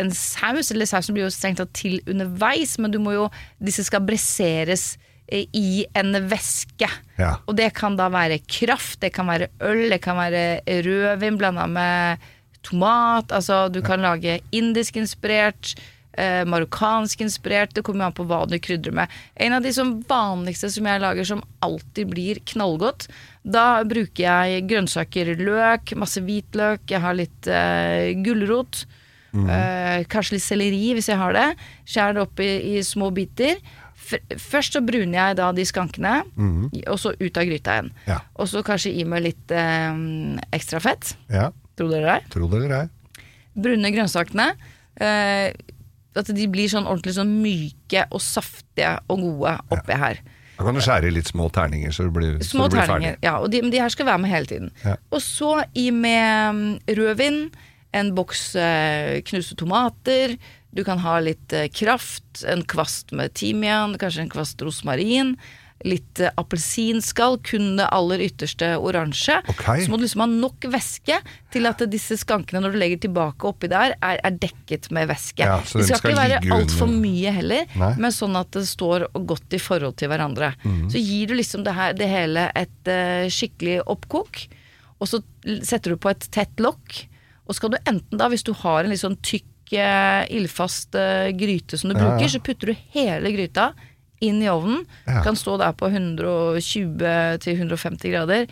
en 0.00 0.12
saus, 0.14 0.72
eller 0.72 0.88
sausen 0.90 1.16
blir 1.16 1.28
jo 1.28 1.34
strengt 1.34 1.62
tatt 1.62 1.74
til 1.76 2.00
underveis, 2.10 2.78
men 2.78 2.94
du 2.94 3.00
må 3.02 3.16
jo, 3.16 3.28
disse 3.62 3.86
skal 3.86 4.04
bresseres 4.06 4.94
eh, 5.28 5.46
i 5.52 5.84
en 5.96 6.16
væske. 6.30 6.90
Ja. 7.20 7.36
Og 7.46 7.56
det 7.60 7.72
kan 7.78 7.98
da 8.00 8.10
være 8.12 8.42
kraft, 8.48 9.00
det 9.04 9.14
kan 9.14 9.30
være 9.30 9.52
øl, 9.62 9.86
det 9.92 10.00
kan 10.04 10.18
være 10.20 10.64
rødvin 10.84 11.38
blanda 11.40 11.68
med 11.70 12.24
tomat. 12.64 13.32
Altså 13.32 13.68
du 13.68 13.80
kan 13.84 14.02
lage 14.04 14.40
indisk-inspirert, 14.52 15.74
eh, 16.16 16.42
marokkansk-inspirert. 16.48 17.74
Det 17.74 17.84
kommer 17.86 18.04
jo 18.04 18.08
an 18.10 18.16
på 18.16 18.26
hva 18.30 18.42
du 18.50 18.56
krydrer 18.62 18.94
med. 18.94 19.12
En 19.36 19.56
av 19.56 19.62
de 19.64 19.72
som 19.74 19.94
vanligste 20.08 20.70
som 20.72 20.86
jeg 20.88 21.02
lager 21.02 21.28
som 21.28 21.42
alltid 21.64 22.10
blir 22.12 22.40
knallgodt, 22.54 23.08
da 23.44 23.82
bruker 23.84 24.24
jeg 24.24 24.66
grønnsaker, 24.70 25.34
løk, 25.40 25.94
masse 26.00 26.22
hvitløk, 26.24 26.86
jeg 26.90 27.02
har 27.04 27.16
litt 27.18 27.48
eh, 27.50 28.12
gulrot. 28.24 28.84
Eh, 29.34 30.04
kanskje 30.06 30.36
litt 30.36 30.44
selleri 30.44 30.92
hvis 30.94 31.08
jeg 31.10 31.18
har 31.18 31.34
det. 31.34 31.48
Skjær 31.90 32.14
det 32.14 32.22
opp 32.22 32.38
i, 32.44 32.52
i 32.76 32.82
små 32.86 33.10
biter. 33.14 33.58
først 34.38 34.76
så 34.76 34.82
bruner 34.84 35.16
jeg 35.16 35.36
da 35.40 35.48
de 35.56 35.64
skankene, 35.64 36.14
og 36.86 36.98
så 37.00 37.14
ut 37.18 37.38
av 37.40 37.46
gryta 37.48 37.74
igjen. 37.78 37.90
Ja. 38.06 38.20
Og 38.36 38.48
så 38.52 38.62
kanskje 38.66 38.92
i 38.94 39.04
meg 39.08 39.24
litt 39.26 39.50
eh, 39.50 39.96
ekstra 40.54 40.80
fett. 40.84 41.16
Ja, 41.32 41.50
Tror 41.74 41.90
dere 41.90 42.20
tro 42.30 42.46
det 42.52 42.60
eller 42.60 42.74
ei. 42.84 42.88
Brune 43.54 43.90
grønnsakene. 43.94 44.52
Eh, 45.02 45.50
at 46.20 46.30
de 46.36 46.46
blir 46.50 46.70
sånn 46.70 46.86
ordentlig 46.86 47.16
sånn 47.16 47.32
myke 47.42 48.06
og 48.14 48.22
saftige 48.22 48.96
og 49.10 49.20
gode 49.24 49.56
oppi 49.74 49.98
her. 49.98 50.20
Da 50.54 50.62
kan 50.68 50.76
du 50.78 50.82
skjære 50.84 51.08
i 51.10 51.14
litt 51.16 51.26
små 51.32 51.48
terninger, 51.50 51.90
så 51.90 52.04
du 52.06 52.12
blir, 52.14 52.36
Små 52.46 52.68
så 52.68 52.70
du 52.70 52.76
blir 52.76 52.86
terninger. 52.86 53.16
ferdig. 53.16 53.26
Ja, 53.26 53.38
og 53.42 53.50
de, 53.50 53.62
men 53.64 53.72
de 53.74 53.80
her 53.82 53.90
skal 53.90 54.06
være 54.06 54.22
med 54.22 54.30
hele 54.30 54.46
tiden. 54.46 54.70
Ja. 54.84 54.94
Og 55.10 55.22
så 55.24 55.64
i 55.74 55.88
med 55.90 56.54
mm, 56.54 56.68
rødvin, 57.00 57.40
en 57.94 58.12
boks 58.14 58.44
eh, 58.58 59.16
knuste 59.26 59.56
tomater, 59.58 60.36
du 60.74 60.82
kan 60.86 60.98
ha 61.02 61.16
litt 61.22 61.52
eh, 61.54 61.66
kraft, 61.74 62.44
en 62.46 62.62
kvast 62.70 63.10
med 63.14 63.34
timian, 63.38 63.98
kanskje 63.98 64.24
en 64.26 64.30
kvast 64.32 64.62
rosmarin, 64.62 65.34
litt 65.84 66.20
eh, 66.22 66.32
appelsinskall, 66.40 67.38
kun 67.44 67.74
det 67.78 67.86
aller 67.92 68.22
ytterste 68.24 68.70
oransje. 68.80 69.36
Okay. 69.52 69.84
Så 69.84 69.92
må 69.92 69.98
du 69.98 70.06
liksom 70.06 70.24
ha 70.24 70.28
nok 70.30 70.66
væske 70.72 71.18
til 71.54 71.68
at 71.68 71.82
disse 71.92 72.16
skankene, 72.20 72.62
når 72.64 72.74
du 72.74 72.80
legger 72.80 73.02
tilbake 73.04 73.48
oppi 73.50 73.70
der, 73.72 73.96
er, 73.98 74.20
er 74.24 74.38
dekket 74.40 74.90
med 74.94 75.10
væske. 75.10 75.44
Ja, 75.44 75.60
det 75.60 75.86
skal, 75.86 76.00
skal 76.00 76.14
ikke 76.14 76.22
være 76.22 76.58
altfor 76.58 76.90
mye 76.90 77.34
heller, 77.36 77.68
Nei. 77.80 77.92
men 78.00 78.14
sånn 78.14 78.36
at 78.40 78.52
det 78.56 78.66
står 78.70 79.08
godt 79.28 79.56
i 79.56 79.62
forhold 79.62 79.98
til 80.00 80.12
hverandre. 80.12 80.54
Mm. 80.64 80.84
Så 80.92 81.02
gir 81.02 81.30
du 81.30 81.38
liksom 81.38 81.66
det, 81.66 81.76
her, 81.76 81.96
det 81.98 82.10
hele 82.10 82.48
et 82.56 82.90
uh, 82.90 83.26
skikkelig 83.32 83.80
oppkok, 83.90 84.44
og 85.02 85.10
så 85.10 85.20
setter 85.66 85.92
du 85.92 86.00
på 86.00 86.12
et 86.12 86.30
tett 86.32 86.62
lokk. 86.62 87.02
Og 87.44 87.58
skal 87.58 87.74
du 87.74 87.82
enten 87.82 88.16
da, 88.16 88.30
hvis 88.32 88.46
du 88.46 88.54
har 88.56 88.84
en 88.84 88.94
litt 88.94 89.02
sånn 89.02 89.18
tykk, 89.20 89.50
uh, 89.74 90.22
ildfast 90.32 90.96
uh, 90.96 91.28
gryte 91.36 91.76
som 91.80 91.90
du 91.90 91.98
Ja, 91.98 92.00
ja. 92.00 92.14
bruker, 92.14 92.30
så 92.32 92.40
putter 92.44 92.72
du 92.72 92.86
hele 92.94 93.34
gryta 93.34 93.72
inn 94.26 94.40
i 94.44 94.48
ovnen. 94.52 94.82
Ja. 95.06 95.22
Kan 95.26 95.36
stå 95.38 95.52
der 95.60 95.72
på 95.78 95.86
120-150 95.92 98.10
grader. 98.12 98.42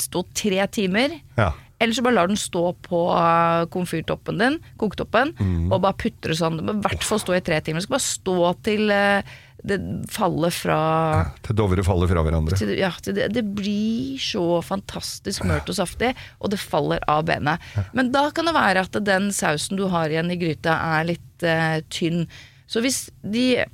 Stå 0.00 0.24
tre 0.34 0.64
timer. 0.72 1.08
Ja. 1.38 1.50
Eller 1.82 1.94
så 1.96 2.04
bare 2.06 2.14
lar 2.16 2.28
den 2.30 2.38
stå 2.38 2.68
på 2.86 2.98
uh, 3.12 3.64
komfyrtoppen 3.74 4.38
din, 4.40 4.60
koketoppen, 4.80 5.32
Mm. 5.40 5.72
og 5.74 5.80
bare 5.82 5.96
putter 5.98 6.30
det 6.32 6.38
sånn. 6.38 6.56
Det 6.60 6.64
må 6.68 6.72
i 6.78 6.84
hvert 6.86 7.02
fall 7.04 7.20
stå 7.20 7.34
i 7.36 7.42
tre 7.44 7.58
timer. 7.60 7.80
Det 7.82 7.86
skal 7.88 7.98
bare 7.98 8.12
stå 8.12 8.36
til 8.64 8.82
uh, 8.94 9.20
det 9.64 9.78
faller 10.12 10.52
fra 10.52 10.78
Til 11.42 11.56
Dovre 11.56 11.80
faller 11.86 12.06
fra 12.10 12.20
hverandre. 12.22 12.56
til, 12.60 12.74
ja, 12.76 12.90
til 13.02 13.14
det, 13.16 13.30
det 13.32 13.42
blir 13.56 14.18
så 14.20 14.58
fantastisk 14.64 15.44
mørt 15.48 15.68
og 15.72 15.76
saftig, 15.78 16.10
og 16.38 16.50
det 16.52 16.60
faller 16.60 17.00
av 17.08 17.24
benet. 17.30 17.58
Men 17.96 18.12
da 18.12 18.26
kan 18.36 18.44
det 18.44 18.52
være 18.54 18.84
at 18.84 18.98
den 19.08 19.30
sausen 19.32 19.76
du 19.80 19.86
har 19.88 20.08
igjen 20.12 20.28
i 20.30 20.36
gryta 20.36 20.76
er 21.00 21.04
litt 21.14 21.42
eh, 21.48 21.80
tynn. 21.88 22.26
Så 22.68 22.80
hvis 22.84 23.06
de 23.24 23.64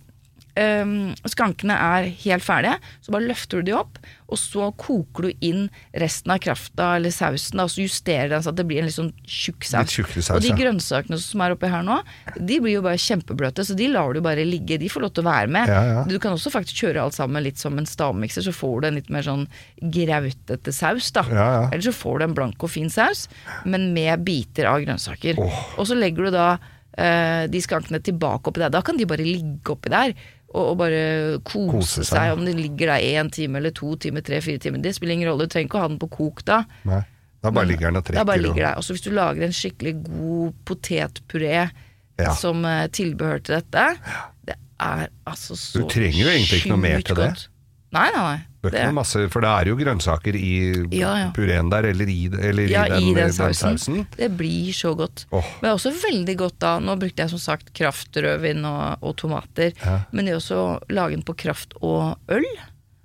ehm, 0.61 1.12
skankene 1.29 1.77
er 1.77 2.09
helt 2.25 2.44
ferdige, 2.44 2.79
så 3.05 3.14
bare 3.14 3.29
løfter 3.29 3.61
du 3.61 3.70
de 3.70 3.77
opp, 3.79 3.99
og 4.31 4.38
så 4.38 4.68
koker 4.79 5.27
du 5.27 5.44
inn 5.46 5.64
resten 5.99 6.33
av 6.35 6.40
krafta 6.42 6.92
eller 6.99 7.12
sausen, 7.14 7.62
og 7.62 7.73
så 7.73 7.83
justerer 7.83 8.31
den 8.31 8.44
så 8.44 8.53
at 8.53 8.61
det 8.61 8.66
blir 8.68 8.83
en 8.83 8.88
litt 8.88 8.96
sånn 8.96 9.11
tjukk 9.27 9.66
saus. 9.66 9.96
Saus, 9.96 10.31
og 10.37 10.44
de 10.44 10.53
grønnsakene 10.57 11.18
som 11.20 11.42
er 11.44 11.57
oppi 11.57 11.70
her 11.73 11.85
nå, 11.87 11.99
de 12.37 12.61
blir 12.62 12.77
jo 12.77 12.85
bare 12.87 13.01
kjempebløte, 13.01 13.66
så 13.66 13.77
de 13.79 13.90
lar 13.90 14.14
du 14.14 14.23
bare 14.25 14.46
ligge. 14.46 14.79
De 14.81 14.90
får 14.92 15.07
lov 15.07 15.14
til 15.16 15.25
å 15.25 15.31
være 15.31 15.51
med. 15.51 15.73
Ja, 15.73 15.83
ja. 15.90 16.03
Du 16.09 16.16
kan 16.23 16.37
også 16.37 16.53
faktisk 16.55 16.85
kjøre 16.85 17.05
alt 17.05 17.18
sammen 17.18 17.44
litt 17.46 17.61
som 17.61 17.79
en 17.81 17.88
stavmikser, 17.88 18.46
så 18.46 18.55
får 18.55 18.83
du 18.85 18.90
en 18.90 19.01
litt 19.01 19.11
mer 19.12 19.27
sånn 19.27 19.46
grautete 19.81 20.75
saus, 20.77 21.11
da. 21.16 21.27
Ja, 21.31 21.49
ja. 21.59 21.64
Eller 21.70 21.87
så 21.88 21.96
får 21.96 22.20
du 22.20 22.29
en 22.29 22.37
blank 22.38 22.66
og 22.66 22.73
fin 22.73 22.90
saus, 22.92 23.27
men 23.64 23.90
med 23.96 24.23
biter 24.27 24.70
av 24.70 24.85
grønnsaker. 24.85 25.40
Oh. 25.42 25.64
Og 25.81 25.90
så 25.90 25.99
legger 25.99 26.29
du 26.29 26.37
da 26.37 26.51
eh, 26.99 27.46
de 27.51 27.62
skankene 27.62 28.01
tilbake 28.05 28.51
oppi 28.51 28.62
der. 28.62 28.73
Da 28.73 28.83
kan 28.87 28.99
de 28.99 29.09
bare 29.09 29.27
ligge 29.27 29.75
oppi 29.75 29.92
der. 29.92 30.14
Og, 30.54 30.76
bare 30.78 31.38
kose, 31.46 31.70
Kose 31.70 32.02
seg. 32.04 32.16
seg. 32.16 32.32
Om 32.34 32.44
de 32.44 32.52
ligger 32.58 32.86
der 32.90 33.04
én 33.22 33.28
time 33.30 33.56
eller 33.60 33.70
to 33.70 33.94
timer, 34.02 34.20
tre-fire 34.26 34.58
timer. 34.58 34.82
Det 34.82 34.94
spiller 34.96 35.14
ingen 35.14 35.28
rolle. 35.30 35.46
Du 35.46 35.52
trenger 35.52 35.68
ikke 35.68 35.78
å 35.78 35.84
ha 35.84 35.88
den 35.92 35.98
på 36.02 36.08
kok 36.10 36.42
da. 36.44 36.64
Nei. 36.84 37.02
Da 37.40 37.50
bare 37.54 37.66
ligger 37.70 37.86
den 37.88 37.96
og 37.96 38.04
Da 38.04 38.10
trekker. 38.12 38.26
bare 38.26 38.38
og- 38.38 38.42
ligger 38.48 38.66
der. 38.66 38.74
Hvis 38.82 39.02
du 39.06 39.10
lager 39.14 39.42
en 39.46 39.52
skikkelig 39.52 39.94
god 40.08 40.52
potetpuré 40.66 41.70
Ja. 42.18 42.34
som 42.34 42.64
eh, 42.64 42.88
tilbehør 42.88 43.42
til 43.42 43.54
dette, 43.60 43.96
det 44.44 44.56
er 44.80 45.08
altså 45.26 45.54
så 45.56 45.78
Du 45.80 45.86
trenger 45.88 46.18
jo 46.18 46.28
egentlig 46.28 46.60
ikke 46.64 46.68
noe 46.74 46.76
mer 46.82 47.00
til 47.00 47.14
det. 47.16 47.28
godt. 47.30 47.48
Nei, 47.92 48.10
nei, 48.10 48.20
nei. 48.20 48.40
Det 48.62 48.75
er 48.77 48.90
ikke 48.90 48.96
masse, 48.99 49.23
for 49.33 49.40
det 49.40 49.49
er 49.51 49.68
jo 49.70 49.77
grønnsaker 49.79 50.37
i 50.37 50.51
Ja, 50.92 51.12
ja. 51.16 51.29
pureen 51.33 51.70
der, 51.73 51.87
eller 51.94 52.11
i, 52.12 52.18
eller 52.29 52.68
ja, 52.68 52.83
i 52.85 52.90
den, 52.92 53.03
i 53.03 53.14
den 53.14 53.23
den 53.25 53.33
sausen. 53.33 53.79
sausen. 53.79 54.03
Det 54.18 54.29
blir 54.37 54.73
så 54.77 54.92
godt. 54.99 55.25
Oh. 55.33 55.40
Men 55.62 55.64
det 55.64 55.70
er 55.70 55.79
også 55.79 55.92
veldig 56.03 56.35
godt 56.42 56.59
da 56.61 56.75
Nå 56.85 56.96
brukte 57.01 57.25
jeg 57.25 57.33
som 57.33 57.40
sagt 57.40 57.73
kraft, 57.73 58.12
rødvin 58.20 58.61
og, 58.68 59.01
og 59.01 59.16
tomater. 59.16 59.73
Ja. 59.81 60.03
Men 60.12 60.27
det 60.29 60.35
er 60.35 60.40
også 60.42 60.61
lage 60.92 61.16
den 61.16 61.25
på 61.25 61.35
kraft 61.40 61.73
og 61.81 62.18
øl 62.29 62.44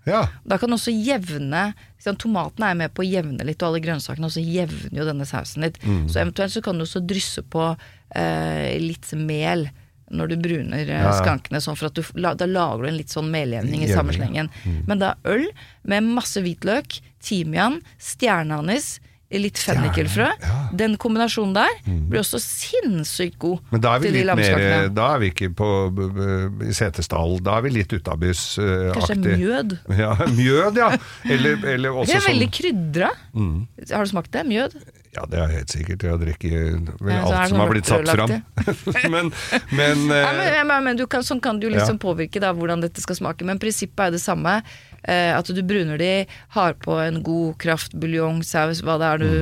Ja. 0.06 0.28
Da 0.46 0.60
kan 0.62 0.70
også 0.76 0.92
jevne 0.94 1.72
sånn, 2.04 2.20
Tomatene 2.22 2.68
er 2.70 2.76
med 2.78 2.92
på 2.94 3.02
å 3.02 3.08
jevne 3.08 3.42
litt, 3.48 3.64
og 3.64 3.72
alle 3.72 3.80
grønnsakene 3.82 4.28
også 4.28 4.44
jevner 4.44 5.00
jo 5.00 5.06
denne 5.08 5.26
sausen 5.26 5.64
litt. 5.66 5.80
Mm. 5.82 6.04
Så 6.12 6.20
eventuelt 6.22 6.54
så 6.54 6.62
kan 6.62 6.78
du 6.78 6.84
også 6.86 7.02
drysse 7.02 7.42
på 7.42 7.64
eh, 8.14 8.76
litt 8.84 9.10
mel 9.18 9.66
når 10.12 10.34
du 10.34 10.36
bruner 10.44 10.84
eh, 10.84 10.92
Ja, 10.92 11.08
ja. 11.10 11.16
skankene, 11.18 11.62
sånn 11.64 11.78
for 11.80 11.90
at 11.90 11.98
du, 11.98 12.04
da 12.22 12.48
lager 12.50 12.86
du 12.86 12.92
en 12.92 13.00
litt 13.00 13.14
sånn 13.14 13.32
meljevning 13.34 13.86
i 13.86 13.90
samme 13.92 14.14
slengen. 14.16 14.52
Mm. 14.64 14.84
Men 14.90 15.02
da 15.02 15.16
øl 15.26 15.48
med 15.84 16.06
masse 16.16 16.42
hvitløk, 16.44 17.00
timian, 17.26 17.82
stjerneanis, 18.02 19.00
litt 19.36 19.58
fennikelfrø. 19.60 20.28
ja. 20.40 20.58
Den 20.78 20.94
kombinasjonen 21.02 21.56
der 21.58 21.72
blir 22.08 22.22
også 22.22 22.40
sinnssykt 22.40 23.40
god 23.42 23.60
Men 23.74 23.82
da 23.84 23.96
er 23.96 24.04
vi 24.04 24.12
litt 24.14 24.30
mer. 24.38 24.88
Da 24.96 25.08
er 25.16 25.24
vi 25.24 25.32
ikke 25.34 25.50
på 25.58 25.70
i 26.64 26.76
Setesdal, 26.76 27.40
da 27.44 27.58
er 27.58 27.66
vi 27.66 27.74
litt 27.74 27.96
utabyss-aktig. 27.96 28.94
Kanskje 28.96 29.18
mjød. 29.26 29.78
Ja, 29.98 30.14
mjød, 30.40 30.80
ja. 30.80 30.92
Eller, 31.26 31.58
eller 31.74 32.00
Det 32.06 32.16
er 32.20 32.28
veldig 32.30 32.48
sånn 32.52 32.56
krydra. 32.60 33.12
Har 33.92 34.06
du 34.08 34.14
smakt 34.14 34.32
det? 34.36 34.46
Mjød? 34.48 34.78
Ja, 35.16 35.24
det 35.32 35.40
er 35.40 35.54
helt 35.54 35.72
sikkert. 35.72 36.04
Jeg 36.04 36.20
drikker 36.22 36.66
vel 37.00 37.14
Ja, 37.14 37.22
alt 37.24 37.52
som 37.54 37.62
har 37.62 37.72
blitt 37.72 37.88
satt 37.88 38.10
fram. 38.10 38.34
men 39.14 39.32
men 39.80 40.04
eh, 40.12 40.34
men, 40.36 40.68
men, 40.68 40.84
men 40.90 41.06
kan, 41.08 41.24
sånn 41.24 41.42
kan 41.44 41.62
du 41.62 41.70
liksom 41.72 41.96
Ja. 41.96 42.04
påvirke 42.04 42.42
da, 42.44 42.52
hvordan 42.56 42.84
dette 42.84 43.04
skal 43.04 43.18
smake. 43.22 43.48
Men 43.48 43.62
prinsippet 43.62 44.10
er 44.10 44.16
det 44.18 44.22
samme. 44.24 44.58
Eh, 45.06 45.32
at 45.38 45.48
du 45.48 45.62
bruner 45.64 46.02
de, 46.02 46.12
har 46.58 46.76
på 46.82 47.00
en 47.00 47.22
god 47.24 47.58
kraftbuljong, 47.62 48.44
saus, 48.44 48.82
hva 48.84 49.00
det 49.02 49.10
er 49.14 49.22
du 49.22 49.34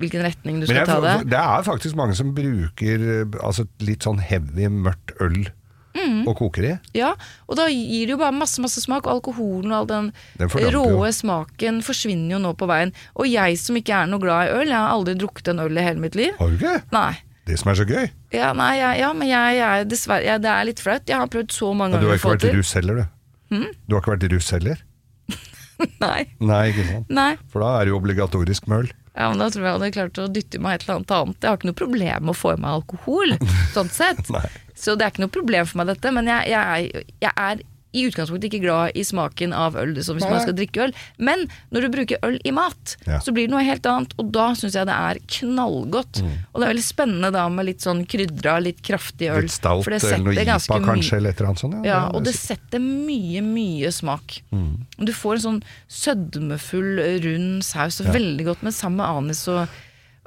Hvilken 0.00 0.22
retning 0.24 0.62
du 0.62 0.64
skal 0.64 0.78
jeg, 0.78 0.88
ta 0.88 1.00
det. 1.04 1.14
det 1.28 1.36
er 1.36 1.64
faktisk 1.66 1.96
mange 1.98 2.14
som 2.16 2.30
bruker 2.32 3.02
eh, 3.04 3.34
altså, 3.44 3.66
litt 3.84 4.06
sånn 4.06 4.22
heavy, 4.24 4.64
mørkt 4.72 5.12
øl 5.20 5.50
Mm. 5.96 6.20
og 6.30 6.36
koker 6.38 6.66
i. 6.68 6.72
Ja, 6.94 7.14
og 7.50 7.56
da 7.58 7.64
gir 7.66 8.06
det 8.06 8.12
jo 8.14 8.18
bare 8.20 8.36
masse 8.36 8.62
masse 8.62 8.78
smak, 8.84 9.08
alkoholen 9.10 9.72
og 9.72 9.78
all 9.80 9.88
den, 9.90 10.12
Den 10.38 10.52
jo. 10.54 10.70
råe 10.76 11.10
smaken 11.12 11.80
forsvinner 11.82 12.36
jo 12.36 12.42
nå 12.44 12.52
på 12.54 12.68
veien. 12.70 12.92
Og 13.18 13.26
jeg 13.26 13.58
som 13.58 13.74
ikke 13.80 13.96
er 14.04 14.06
noe 14.12 14.22
glad 14.22 14.46
i 14.46 14.52
øl, 14.60 14.68
jeg 14.70 14.78
har 14.78 14.92
aldri 14.94 15.16
drukket 15.18 15.50
en 15.50 15.64
øl 15.64 15.76
i 15.80 15.82
hele 15.88 16.00
mitt 16.04 16.14
liv. 16.14 16.30
Har 16.38 16.52
du 16.52 16.60
ikke? 16.60 16.76
Nei. 16.94 17.10
Det 17.50 17.58
som 17.58 17.72
er 17.72 17.80
så 17.80 17.86
gøy. 17.88 18.06
Ja, 18.36 18.52
nei, 18.54 18.76
ja, 18.78 18.92
ja 18.94 19.08
men 19.16 19.26
jeg, 19.26 19.56
jeg 19.58 19.80
er 19.80 19.88
dessverre 19.90 20.22
jeg, 20.28 20.42
Det 20.44 20.50
er 20.52 20.68
litt 20.68 20.78
flaut. 20.84 21.02
Jeg 21.10 21.18
har 21.18 21.26
prøvd 21.32 21.50
så 21.56 21.72
mange 21.74 21.96
ganger 21.96 21.98
Men 21.98 22.06
du 22.06 22.12
har 22.12 22.20
ikke 22.20 22.34
vært 22.36 22.44
til. 22.46 22.56
russ 22.60 22.72
heller, 22.78 23.00
du. 23.00 23.56
Hm? 23.56 23.66
Du 23.88 23.96
har 23.96 24.04
ikke 24.04 24.14
vært 24.14 24.30
russ 24.36 24.50
heller? 24.54 24.84
Nei. 26.04 26.20
Nei, 26.44 26.62
ikke 26.70 26.84
sant. 26.86 27.08
nei. 27.10 27.30
For 27.50 27.64
da 27.64 27.70
er 27.80 27.88
det 27.88 27.94
jo 27.94 27.98
obligatorisk 27.98 28.66
med 28.70 28.84
øl. 28.84 28.90
Ja, 29.16 29.30
men 29.32 29.40
Da 29.42 29.48
tror 29.50 29.64
jeg 29.64 29.66
jeg 29.66 29.74
hadde 29.80 29.90
klart 29.96 30.18
å 30.22 30.26
dytte 30.30 30.58
i 30.58 30.62
meg 30.62 30.76
et 30.76 30.84
eller 30.86 31.00
annet 31.00 31.14
annet. 31.16 31.38
Jeg 31.42 31.50
har 31.50 31.58
ikke 31.58 31.70
noe 31.70 31.78
problem 31.80 32.26
med 32.28 32.32
å 32.34 32.38
få 32.38 32.52
i 32.54 32.60
meg 32.60 32.70
alkohol, 32.78 33.32
sånn 33.74 33.90
sett. 33.92 34.20
Så 34.80 34.96
det 34.96 35.04
er 35.04 35.12
ikke 35.12 35.26
noe 35.26 35.36
problem 35.40 35.66
for 35.68 35.82
meg 35.82 35.92
dette, 35.92 36.12
men 36.16 36.30
jeg, 36.32 36.48
jeg, 36.54 37.04
jeg 37.20 37.36
er 37.36 37.60
i 37.90 38.04
utgangspunktet 38.06 38.46
ikke 38.46 38.60
glad 38.62 38.92
i 38.94 39.02
smaken 39.02 39.50
av 39.52 39.74
øl 39.74 39.96
som 40.06 40.14
hvis 40.14 40.22
Nei. 40.22 40.28
man 40.30 40.42
skal 40.44 40.54
drikke 40.54 40.82
øl. 40.84 40.92
Men 41.18 41.40
når 41.74 41.82
du 41.82 41.88
bruker 41.96 42.20
øl 42.22 42.36
i 42.46 42.52
mat, 42.54 42.92
Ja. 43.02 43.18
så 43.18 43.34
blir 43.34 43.48
det 43.48 43.50
noe 43.50 43.64
helt 43.66 43.82
annet, 43.90 44.12
og 44.16 44.28
da 44.30 44.44
syns 44.54 44.76
jeg 44.78 44.86
det 44.86 44.94
er 44.94 45.18
knallgodt. 45.26 46.20
Mm. 46.22 46.36
Og 46.52 46.60
det 46.62 46.68
er 46.68 46.70
veldig 46.70 46.84
spennende 46.86 47.32
da 47.34 47.48
med 47.50 47.66
litt 47.66 47.82
sånn 47.82 48.04
krydra, 48.06 48.60
litt 48.62 48.78
kraftig 48.86 49.32
øl. 49.34 49.42
Litt 49.42 49.56
stout 49.56 49.82
for 49.82 49.90
det 49.90 50.04
eller 50.06 50.22
noe 50.22 50.36
setter 50.38 50.78
IPA 50.78 50.78
kanskje, 50.86 51.16
eller 51.18 51.34
et 51.34 51.42
eller 51.42 51.50
annet 51.50 51.64
sånt. 51.64 51.84
ja, 51.90 51.98
det- 52.06 52.14
og 52.14 52.24
det 52.30 52.34
setter 52.38 52.78
mye, 52.86 53.42
mye 53.42 53.90
smak. 53.98 54.38
Mm. 54.54 54.70
Du 55.10 55.12
får 55.12 55.34
en 55.34 55.44
sånn 55.48 55.62
sødmefull, 55.88 56.94
rund 57.26 57.64
saus. 57.66 58.00
Veldig 58.06 58.44
godt, 58.52 58.62
men 58.62 58.72
sammen 58.72 59.02
med 59.02 59.06
anis 59.18 59.42
og, 59.50 59.66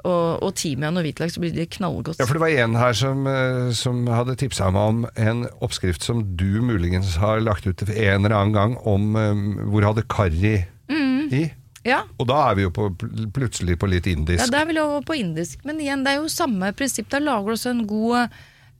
og, 0.04 0.42
og 0.44 0.54
timian 0.54 0.96
og 1.00 1.02
hvitløk 1.06 1.32
så 1.32 1.40
blir 1.42 1.54
det 1.56 1.70
knallgodt. 1.78 2.18
Ja, 2.20 2.26
for 2.28 2.36
det 2.38 2.42
var 2.44 2.54
en 2.64 2.74
her 2.76 2.92
som, 2.92 3.26
eh, 3.26 3.70
som 3.72 4.04
hadde 4.12 4.36
tipsa 4.40 4.70
meg 4.74 4.88
om 4.92 5.02
en 5.16 5.44
oppskrift 5.64 6.04
som 6.04 6.22
du 6.36 6.60
muligens 6.62 7.16
har 7.22 7.40
lagt 7.40 7.66
ut 7.66 7.82
en 7.88 8.24
eller 8.24 8.36
annen 8.36 8.52
gang, 8.56 8.76
om 8.84 9.16
eh, 9.16 9.44
hvor 9.70 9.80
du 9.80 9.86
hadde 9.92 10.08
karri 10.08 10.56
Mm. 10.84 11.30
i. 11.32 11.44
Ja, 11.84 12.02
Og 12.20 12.26
da 12.28 12.50
er 12.50 12.54
vi 12.56 12.62
jo 12.66 12.70
på, 12.70 12.90
plutselig 13.32 13.78
på 13.80 13.88
litt 13.88 14.06
indisk. 14.08 14.44
ja, 14.44 14.50
da 14.52 14.60
er 14.62 14.66
vi 14.68 14.74
jo 14.76 14.84
over 14.84 15.02
på 15.08 15.16
indisk. 15.16 15.64
Men 15.64 15.80
igjen, 15.80 16.04
det 16.04 16.12
er 16.14 16.20
jo 16.22 16.28
samme 16.32 16.70
prinsipp. 16.76 17.08
Da 17.12 17.18
lager 17.20 17.44
du 17.48 17.52
også 17.56 17.70
en 17.72 17.86
god, 17.88 18.28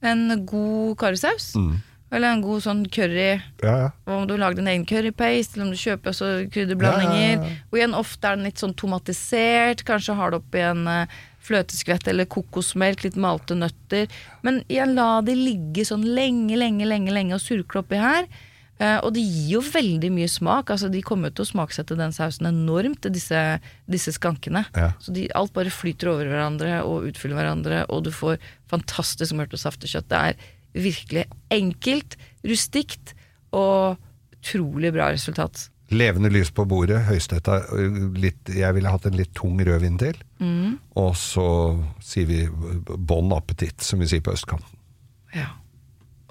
en 0.05 0.45
god 0.45 0.95
karrisaus. 1.01 1.51
Mm. 1.57 1.75
Eller 2.15 2.31
en 2.31 2.43
god 2.45 2.63
sånn 2.63 2.85
curry. 2.87 3.35
Ja, 3.59 3.75
ja. 3.83 3.91
Om 4.07 4.25
du 4.29 4.37
lager 4.39 4.61
din 4.61 4.71
egen 4.71 4.87
currypaste, 4.87 5.57
eller 5.57 5.67
om 5.67 5.75
du 5.75 5.81
kjøper 5.81 6.13
også 6.13 6.31
krydderblandinger. 6.53 7.43
Ja. 7.43 7.53
Og 7.71 7.79
igjen, 7.79 7.97
ofte 7.97 8.29
er 8.29 8.39
den 8.39 8.47
litt 8.47 8.61
sånn 8.61 8.75
tomatisert. 8.79 9.83
Kanskje 9.87 10.15
har 10.15 10.31
det 10.31 10.39
oppi 10.39 10.63
en 10.63 10.87
eh, 10.91 11.19
fløteskvett 11.45 12.07
eller 12.11 12.29
kokosmelk, 12.31 13.03
litt 13.05 13.19
malte 13.19 13.57
nøtter. 13.59 14.09
Men 14.47 14.63
igjen, 14.69 14.95
la 14.97 15.19
det 15.25 15.37
ligge 15.37 15.85
sånn 15.87 16.07
lenge, 16.15 16.55
lenge, 16.59 16.87
lenge, 16.87 17.13
lenge 17.15 17.37
og 17.37 17.43
surkle 17.43 17.83
oppi 17.83 18.01
her. 18.01 18.29
Uh, 18.75 18.99
og 19.07 19.13
det 19.15 19.21
gir 19.23 19.53
jo 19.53 19.61
veldig 19.63 20.09
mye 20.11 20.27
smak. 20.27 20.71
Altså, 20.73 20.89
de 20.91 21.03
kommer 21.05 21.31
til 21.31 21.45
å 21.45 21.47
smaksette 21.47 21.95
den 21.95 22.15
sausen 22.15 22.49
enormt, 22.49 23.07
disse, 23.13 23.43
disse 23.91 24.11
skankene. 24.17 24.65
Ja. 24.75 24.89
Så 24.99 25.15
de, 25.15 25.29
alt 25.37 25.53
bare 25.55 25.71
flyter 25.71 26.11
over 26.11 26.27
hverandre 26.27 26.81
og 26.83 27.07
utfyller 27.07 27.39
hverandre, 27.39 27.85
og 27.87 28.03
du 28.07 28.11
får 28.15 28.35
fantastisk 28.71 29.37
mørt 29.37 29.55
og 29.55 29.61
saftig 29.61 29.93
kjøtt. 29.93 30.09
Det 30.11 30.19
er 30.19 30.51
virkelig 30.75 31.25
enkelt, 31.53 32.17
rustikt 32.45 33.15
og 33.55 33.95
utrolig 34.35 34.91
bra 34.95 35.09
resultat. 35.15 35.69
Levende 35.93 36.31
lys 36.33 36.49
på 36.49 36.65
bordet, 36.65 37.03
høystetta 37.05 37.59
litt 38.17 38.49
Jeg 38.49 38.73
ville 38.73 38.89
hatt 38.89 39.05
en 39.05 39.17
litt 39.17 39.35
tung 39.37 39.59
rødvin 39.61 39.99
til. 40.01 40.17
Mm. 40.41 40.79
Og 40.97 41.11
så 41.19 41.45
sier 42.01 42.25
vi 42.29 42.39
bon 42.97 43.29
appétit, 43.37 43.85
som 43.85 44.01
vi 44.01 44.09
sier 44.09 44.25
på 44.25 44.33
østkanten. 44.33 44.81
Ja. 45.35 45.51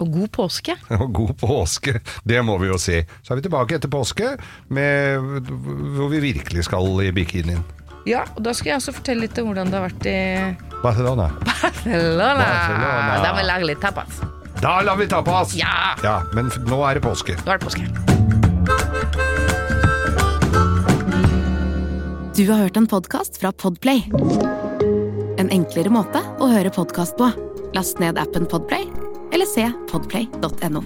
Og 0.03 0.11
god 0.11 0.27
påske. 0.35 0.75
Og 0.99 1.07
god 1.15 1.33
påske, 1.39 2.01
det 2.27 2.41
må 2.43 2.57
vi 2.59 2.67
jo 2.67 2.79
si. 2.81 2.99
Så 3.23 3.31
er 3.31 3.39
vi 3.39 3.45
tilbake 3.47 3.77
etter 3.77 3.91
påske, 3.91 4.33
med, 4.67 5.47
hvor 5.95 6.11
vi 6.11 6.19
virkelig 6.33 6.67
skal 6.67 6.99
i 7.05 7.13
bikinien. 7.15 7.63
Ja, 8.05 8.21
og 8.35 8.43
da 8.45 8.53
skal 8.53 8.75
jeg 8.75 8.81
også 8.81 8.93
fortelle 8.99 9.25
litt 9.25 9.37
om 9.41 9.49
hvordan 9.49 9.71
det 9.71 9.79
har 9.79 9.87
vært 9.87 10.07
i 10.09 10.17
Barcelona. 10.83 11.31
Barcelona. 11.41 12.35
Barcelona. 12.37 13.15
Da 13.23 13.31
må 13.31 13.37
vi 13.39 13.45
lage 13.47 13.69
litt 13.71 13.81
tapas. 13.81 14.19
Da 14.61 14.77
lar 14.85 14.99
vi 14.99 15.07
ta 15.09 15.21
på! 15.25 15.33
Ja. 15.57 15.95
ja! 16.03 16.19
Men 16.37 16.51
nå 16.69 16.79
er 16.87 16.99
det 16.99 17.03
påske. 17.05 17.35
Nå 17.41 17.55
er 17.55 17.59
det 17.59 17.65
påske. 17.65 17.85
Du 22.35 22.43
har 22.51 22.65
hørt 22.65 22.77
en 22.77 22.87
podkast 22.87 23.39
fra 23.41 23.51
Podplay. 23.51 24.05
En 25.39 25.49
enklere 25.49 25.91
måte 25.93 26.21
å 26.39 26.51
høre 26.51 26.73
podkast 26.75 27.17
på. 27.19 27.31
Last 27.75 27.99
ned 28.03 28.19
appen 28.21 28.45
Podplay, 28.51 28.85
eller 29.33 29.49
se 29.49 29.65
podplay.no. 29.91 30.85